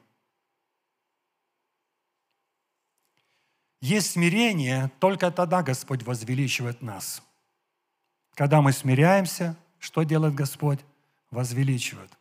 есть 3.79 4.11
смирение, 4.11 4.91
только 4.99 5.31
тогда 5.31 5.63
Господь 5.63 6.03
возвеличивает 6.03 6.83
нас. 6.83 7.23
Когда 8.35 8.61
мы 8.61 8.73
смиряемся, 8.73 9.57
что 9.79 10.03
делает 10.03 10.35
Господь? 10.35 10.79
Возвеличивает. 11.31 12.11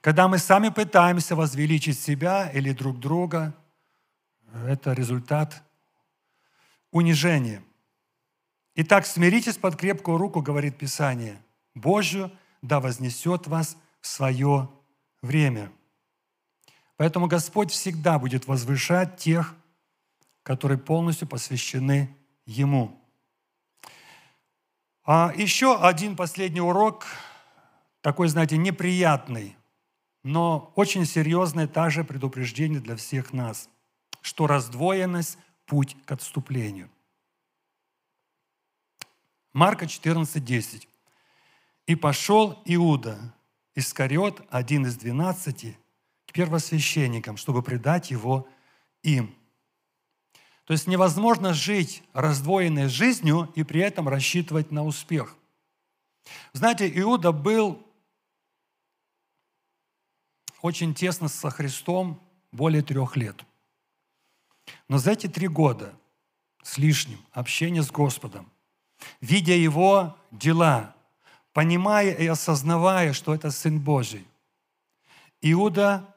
Когда 0.00 0.28
мы 0.28 0.38
сами 0.38 0.68
пытаемся 0.68 1.34
возвеличить 1.34 1.98
себя 1.98 2.48
или 2.50 2.72
друг 2.72 3.00
друга, 3.00 3.52
это 4.64 4.92
результат 4.92 5.60
унижения. 6.92 7.64
Итак, 8.76 9.06
смиритесь 9.06 9.56
под 9.56 9.74
крепкую 9.74 10.18
руку, 10.18 10.40
говорит 10.40 10.78
Писание, 10.78 11.42
Божью, 11.74 12.30
да 12.62 12.78
вознесет 12.78 13.48
вас 13.48 13.76
в 14.00 14.06
свое 14.06 14.70
время. 15.26 15.70
Поэтому 16.96 17.26
Господь 17.26 17.70
всегда 17.70 18.18
будет 18.18 18.46
возвышать 18.46 19.18
тех, 19.18 19.54
которые 20.42 20.78
полностью 20.78 21.28
посвящены 21.28 22.16
Ему. 22.46 22.98
А 25.04 25.32
еще 25.36 25.78
один 25.78 26.16
последний 26.16 26.60
урок, 26.60 27.06
такой, 28.00 28.28
знаете, 28.28 28.56
неприятный, 28.56 29.56
но 30.22 30.72
очень 30.74 31.04
серьезное 31.04 31.66
также 31.68 32.04
предупреждение 32.04 32.80
для 32.80 32.96
всех 32.96 33.32
нас, 33.32 33.68
что 34.22 34.46
раздвоенность– 34.46 35.38
путь 35.66 35.96
к 36.04 36.12
отступлению. 36.12 36.88
Марка 39.52 39.86
14, 39.86 40.88
«И 41.86 41.94
пошел 41.94 42.62
Иуда, 42.64 43.34
Искариот, 43.76 44.44
один 44.50 44.86
из 44.86 44.96
двенадцати, 44.96 45.78
к 46.26 46.32
первосвященникам, 46.32 47.36
чтобы 47.36 47.62
предать 47.62 48.10
его 48.10 48.48
им. 49.02 49.36
То 50.64 50.72
есть 50.72 50.88
невозможно 50.88 51.54
жить 51.54 52.02
раздвоенной 52.12 52.88
жизнью 52.88 53.52
и 53.54 53.62
при 53.62 53.80
этом 53.82 54.08
рассчитывать 54.08 54.72
на 54.72 54.84
успех. 54.84 55.36
Знаете, 56.52 56.90
Иуда 56.98 57.30
был 57.30 57.86
очень 60.62 60.94
тесно 60.94 61.28
со 61.28 61.50
Христом 61.50 62.20
более 62.50 62.82
трех 62.82 63.16
лет. 63.16 63.44
Но 64.88 64.98
за 64.98 65.12
эти 65.12 65.28
три 65.28 65.46
года 65.46 65.94
с 66.62 66.78
лишним 66.78 67.20
общения 67.30 67.82
с 67.82 67.90
Господом, 67.92 68.50
видя 69.20 69.52
Его 69.52 70.18
дела, 70.32 70.95
понимая 71.56 72.12
и 72.12 72.26
осознавая, 72.26 73.14
что 73.14 73.34
это 73.34 73.50
Сын 73.50 73.80
Божий. 73.80 74.26
Иуда 75.40 76.14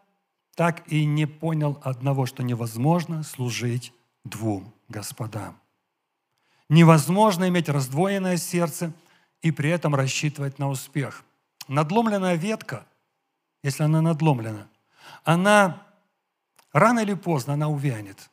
так 0.53 0.85
и 0.91 1.05
не 1.05 1.25
понял 1.27 1.79
одного, 1.81 2.25
что 2.25 2.43
невозможно 2.43 3.23
служить 3.23 3.93
двум 4.25 4.73
господам. 4.89 5.57
Невозможно 6.67 7.47
иметь 7.47 7.69
раздвоенное 7.69 8.35
сердце 8.35 8.91
и 9.41 9.51
при 9.51 9.69
этом 9.69 9.95
рассчитывать 9.95 10.59
на 10.59 10.67
успех. 10.67 11.23
Надломленная 11.69 12.35
ветка, 12.35 12.85
если 13.63 13.83
она 13.83 14.01
надломлена, 14.01 14.67
она 15.23 15.87
рано 16.73 16.99
или 16.99 17.13
поздно 17.13 17.53
она 17.53 17.69
увянет. 17.69 18.29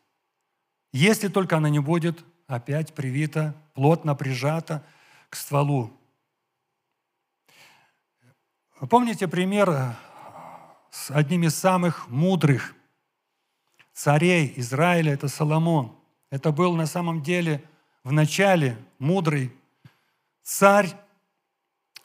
Если 0.92 1.29
только 1.29 1.59
она 1.59 1.69
не 1.69 1.79
будет 1.79 2.25
опять 2.49 2.95
привита, 2.95 3.55
плотно 3.75 4.16
прижата 4.16 4.85
к 5.31 5.37
стволу 5.37 5.97
помните 8.84 9.26
пример 9.26 9.70
э, 9.70 9.94
с 10.90 11.10
одним 11.10 11.44
из 11.44 11.54
самых 11.54 12.08
мудрых 12.08 12.74
царей 13.94 14.52
Израиля, 14.56 15.14
это 15.14 15.28
Соломон. 15.28 15.96
Это 16.30 16.52
был 16.52 16.76
на 16.76 16.86
самом 16.86 17.22
деле 17.22 17.64
в 18.04 18.12
начале 18.12 18.76
мудрый 18.98 19.52
царь, 20.42 20.94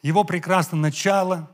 его 0.02 0.24
прекрасное 0.24 0.80
начало, 0.80 1.52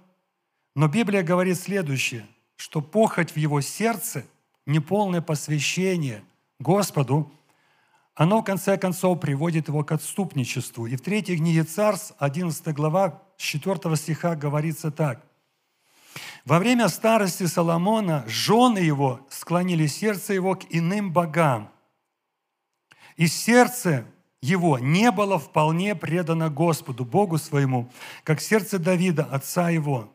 но 0.75 0.88
Библия 0.88 1.23
говорит 1.23 1.58
следующее, 1.58 2.25
что 2.56 2.82
похоть 2.82 3.32
в 3.32 3.38
его 3.38 3.62
сердце, 3.62 4.25
неполное 4.65 5.21
посвящение 5.21 6.23
Господу, 6.60 7.32
оно 8.17 8.41
в 8.41 8.43
конце 8.43 8.80
концов 8.80 9.19
приводит 9.19 9.67
его 9.67 9.84
к 9.84 9.91
отступничеству. 9.91 10.88
И 10.88 10.95
в 10.95 11.01
третьей 11.01 11.38
книге 11.38 11.63
Царств, 11.63 12.15
11 12.17 12.73
глава, 12.73 13.21
с 13.38 13.43
4 13.43 13.95
стиха 13.95 14.36
говорится 14.36 14.89
так. 14.89 15.23
«Во 16.43 16.58
время 16.58 16.89
старости 16.89 17.45
Соломона 17.45 18.23
жены 18.25 18.80
его 18.80 19.19
склонили 19.30 19.86
сердце 19.86 20.34
его 20.34 20.56
к 20.56 20.63
иным 20.71 21.13
богам, 21.13 21.69
и 23.17 23.27
сердце 23.27 24.06
его 24.41 24.80
не 24.80 25.12
было 25.12 25.38
вполне 25.38 25.93
предано 25.93 26.49
Господу, 26.49 27.06
Богу 27.06 27.38
своему, 27.38 27.91
как 28.23 28.41
сердце 28.41 28.80
Давида, 28.80 29.25
отца 29.25 29.69
его. 29.69 30.12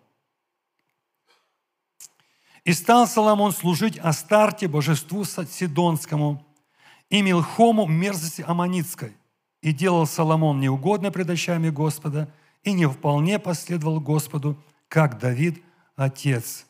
И 2.64 2.72
стал 2.72 3.06
Соломон 3.06 3.52
служить 3.52 3.98
Астарте, 3.98 4.66
божеству 4.66 5.24
Сидонскому, 5.24 6.44
и 7.12 7.22
Милхому, 7.22 7.87
мерзости 7.87 8.42
Аманицкой. 8.42 9.16
И 9.61 9.72
делал 9.72 10.07
Соломон 10.07 10.59
неугодно 10.59 11.12
пред 11.12 11.31
очами 11.31 11.70
Господа– 11.70 12.29
и 12.62 12.72
не 12.72 12.88
вполне 12.88 13.38
последовал 13.38 14.01
Господу, 14.01 14.61
как 14.88 15.18
Давид, 15.18 15.62
отец 15.96 16.66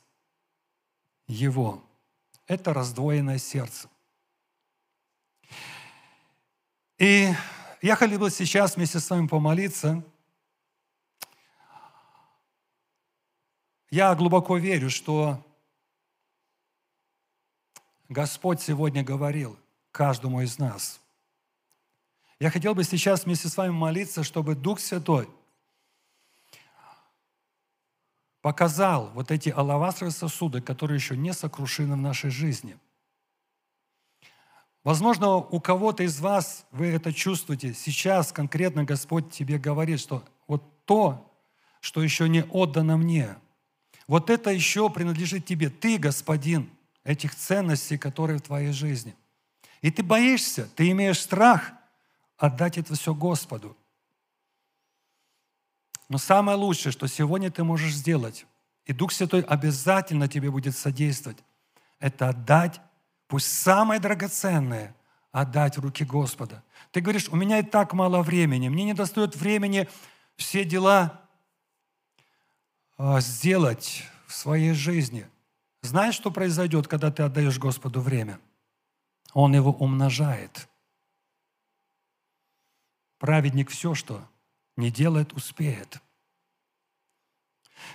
его. 1.26 1.82
Это 2.46 2.72
раздвоенное 2.72 3.38
сердце. 3.38 3.88
И 6.98 7.30
я 7.80 7.96
хотел 7.96 8.18
бы 8.18 8.30
сейчас 8.30 8.76
вместе 8.76 9.00
с 9.00 9.10
вами 9.10 9.26
помолиться. 9.26 10.04
Я 13.90 14.14
глубоко 14.14 14.56
верю, 14.56 14.88
что 14.88 15.44
Господь 18.08 18.60
сегодня 18.60 19.02
говорил 19.02 19.58
каждому 19.92 20.40
из 20.40 20.58
нас. 20.58 21.00
Я 22.40 22.50
хотел 22.50 22.74
бы 22.74 22.82
сейчас 22.82 23.24
вместе 23.24 23.48
с 23.48 23.56
вами 23.56 23.70
молиться, 23.70 24.24
чтобы 24.24 24.56
Дух 24.56 24.80
Святой 24.80 25.28
показал 28.40 29.10
вот 29.14 29.30
эти 29.30 29.50
алавастровые 29.50 30.12
сосуды, 30.12 30.60
которые 30.60 30.96
еще 30.96 31.16
не 31.16 31.32
сокрушены 31.32 31.94
в 31.94 31.98
нашей 31.98 32.30
жизни. 32.30 32.76
Возможно, 34.82 35.36
у 35.36 35.60
кого-то 35.60 36.02
из 36.02 36.18
вас 36.18 36.66
вы 36.72 36.86
это 36.86 37.12
чувствуете. 37.12 37.72
Сейчас 37.72 38.32
конкретно 38.32 38.82
Господь 38.82 39.30
тебе 39.30 39.58
говорит, 39.58 40.00
что 40.00 40.24
вот 40.48 40.64
то, 40.84 41.32
что 41.80 42.02
еще 42.02 42.28
не 42.28 42.42
отдано 42.42 42.96
мне, 42.96 43.36
вот 44.08 44.28
это 44.28 44.50
еще 44.50 44.90
принадлежит 44.90 45.46
тебе. 45.46 45.70
Ты, 45.70 45.98
Господин, 45.98 46.68
этих 47.04 47.36
ценностей, 47.36 47.96
которые 47.98 48.38
в 48.38 48.42
твоей 48.42 48.72
жизни. 48.72 49.14
И 49.82 49.90
ты 49.90 50.02
боишься, 50.02 50.68
ты 50.76 50.90
имеешь 50.92 51.20
страх 51.20 51.72
отдать 52.38 52.78
это 52.78 52.94
все 52.94 53.14
Господу. 53.14 53.76
Но 56.08 56.18
самое 56.18 56.56
лучшее, 56.56 56.92
что 56.92 57.06
сегодня 57.08 57.50
ты 57.50 57.64
можешь 57.64 57.94
сделать, 57.94 58.46
и 58.84 58.92
Дух 58.92 59.12
Святой 59.12 59.42
обязательно 59.42 60.28
тебе 60.28 60.50
будет 60.50 60.76
содействовать, 60.76 61.38
это 61.98 62.28
отдать, 62.28 62.80
пусть 63.28 63.52
самое 63.52 64.00
драгоценное, 64.00 64.94
отдать 65.30 65.78
в 65.78 65.80
руки 65.80 66.04
Господа. 66.04 66.62
Ты 66.90 67.00
говоришь, 67.00 67.28
у 67.28 67.36
меня 67.36 67.58
и 67.58 67.62
так 67.62 67.92
мало 67.92 68.22
времени, 68.22 68.68
мне 68.68 68.84
не 68.84 68.94
достает 68.94 69.34
времени 69.36 69.88
все 70.36 70.64
дела 70.64 71.20
а, 72.98 73.20
сделать 73.20 74.04
в 74.26 74.34
своей 74.34 74.74
жизни. 74.74 75.26
Знаешь, 75.80 76.14
что 76.14 76.30
произойдет, 76.30 76.86
когда 76.86 77.10
ты 77.10 77.22
отдаешь 77.22 77.58
Господу 77.58 78.00
время? 78.00 78.38
Он 79.32 79.54
его 79.54 79.72
умножает. 79.72 80.68
Праведник 83.18 83.70
все, 83.70 83.94
что 83.94 84.26
не 84.76 84.90
делает, 84.90 85.32
успеет. 85.32 86.00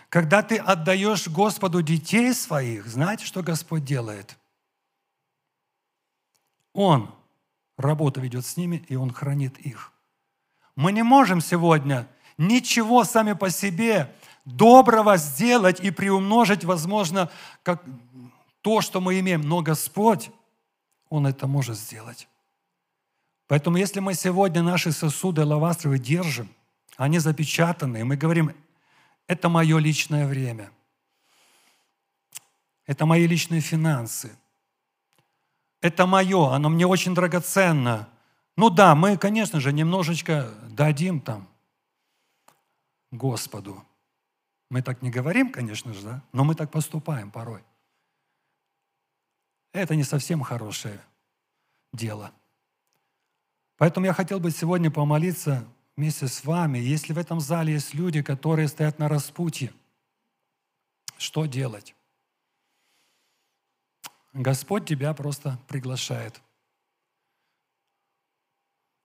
Когда 0.10 0.42
ты 0.42 0.58
отдаешь 0.58 1.28
Господу 1.28 1.82
детей 1.82 2.34
своих, 2.34 2.88
знаете, 2.88 3.26
что 3.26 3.44
Господь 3.44 3.84
делает? 3.84 4.38
Он 6.74 7.14
работу 7.78 8.22
ведет 8.22 8.46
с 8.46 8.58
ними, 8.58 8.86
и 8.88 8.96
Он 8.96 9.12
хранит 9.12 9.58
их. 9.60 9.92
Мы 10.76 10.92
не 10.92 11.04
можем 11.04 11.42
сегодня 11.42 12.08
ничего 12.38 13.04
сами 13.04 13.34
по 13.34 13.50
себе 13.50 14.14
доброго 14.46 15.18
сделать 15.18 15.80
и 15.80 15.92
приумножить, 15.92 16.64
возможно, 16.64 17.30
как 17.64 17.84
то, 18.62 18.82
что 18.82 19.02
мы 19.02 19.20
имеем. 19.20 19.42
Но 19.42 19.62
Господь, 19.62 20.30
Он 21.10 21.28
это 21.28 21.48
может 21.48 21.78
сделать. 21.78 22.28
Поэтому 23.48 23.78
если 23.78 24.00
мы 24.00 24.14
сегодня 24.14 24.62
наши 24.62 24.92
сосуды 24.92 25.46
лавастровые 25.46 26.00
держим, 26.00 26.50
они 26.98 27.20
запечатаны, 27.20 28.00
и 28.00 28.04
мы 28.04 28.18
говорим, 28.18 28.54
это 29.28 29.50
мое 29.50 29.78
личное 29.78 30.28
время, 30.28 30.72
это 32.86 33.06
мои 33.06 33.28
личные 33.28 33.62
финансы, 33.62 34.36
это 35.82 36.06
мое, 36.06 36.52
оно 36.54 36.70
мне 36.70 36.86
очень 36.88 37.14
драгоценно. 37.14 38.10
Ну 38.56 38.70
да, 38.70 38.96
мы, 38.96 39.18
конечно 39.18 39.60
же, 39.60 39.72
немножечко 39.72 40.52
дадим 40.70 41.22
там 41.22 41.48
Господу. 43.12 43.84
Мы 44.70 44.82
так 44.82 45.02
не 45.02 45.10
говорим, 45.10 45.52
конечно 45.52 45.94
же, 45.94 46.02
да? 46.02 46.24
но 46.34 46.44
мы 46.44 46.56
так 46.56 46.72
поступаем 46.72 47.32
порой. 47.32 47.64
Это 49.78 49.96
не 49.96 50.04
совсем 50.04 50.42
хорошее 50.42 51.00
дело. 51.94 52.32
Поэтому 53.78 54.08
я 54.08 54.14
хотел 54.14 54.40
бы 54.40 54.50
сегодня 54.50 54.90
помолиться 54.90 55.68
вместе 55.96 56.28
с 56.28 56.44
вами. 56.44 56.80
Если 56.80 57.14
в 57.14 57.18
этом 57.20 57.40
зале 57.40 57.74
есть 57.74 57.94
люди, 57.94 58.24
которые 58.24 58.70
стоят 58.70 58.98
на 58.98 59.08
распутье, 59.08 59.72
что 61.20 61.46
делать? 61.46 61.96
Господь 64.34 64.88
тебя 64.88 65.14
просто 65.14 65.60
приглашает, 65.68 66.42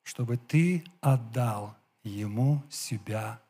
чтобы 0.04 0.38
ты 0.38 0.84
отдал 1.02 1.76
Ему 2.02 2.62
себя 2.70 3.42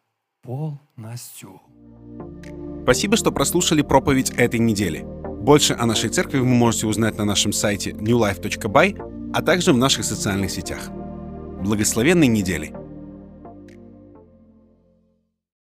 полностью. 0.42 1.62
Спасибо, 2.82 3.16
что 3.16 3.30
прослушали 3.30 3.82
проповедь 3.82 4.30
этой 4.30 4.58
недели. 4.58 5.31
Больше 5.42 5.74
о 5.76 5.86
нашей 5.86 6.08
церкви 6.08 6.38
вы 6.38 6.46
можете 6.46 6.86
узнать 6.86 7.18
на 7.18 7.24
нашем 7.24 7.52
сайте 7.52 7.90
newlife.by, 7.90 9.32
а 9.34 9.42
также 9.42 9.72
в 9.72 9.76
наших 9.76 10.04
социальных 10.04 10.52
сетях. 10.52 10.88
Благословенной 11.60 12.28
недели! 12.28 12.72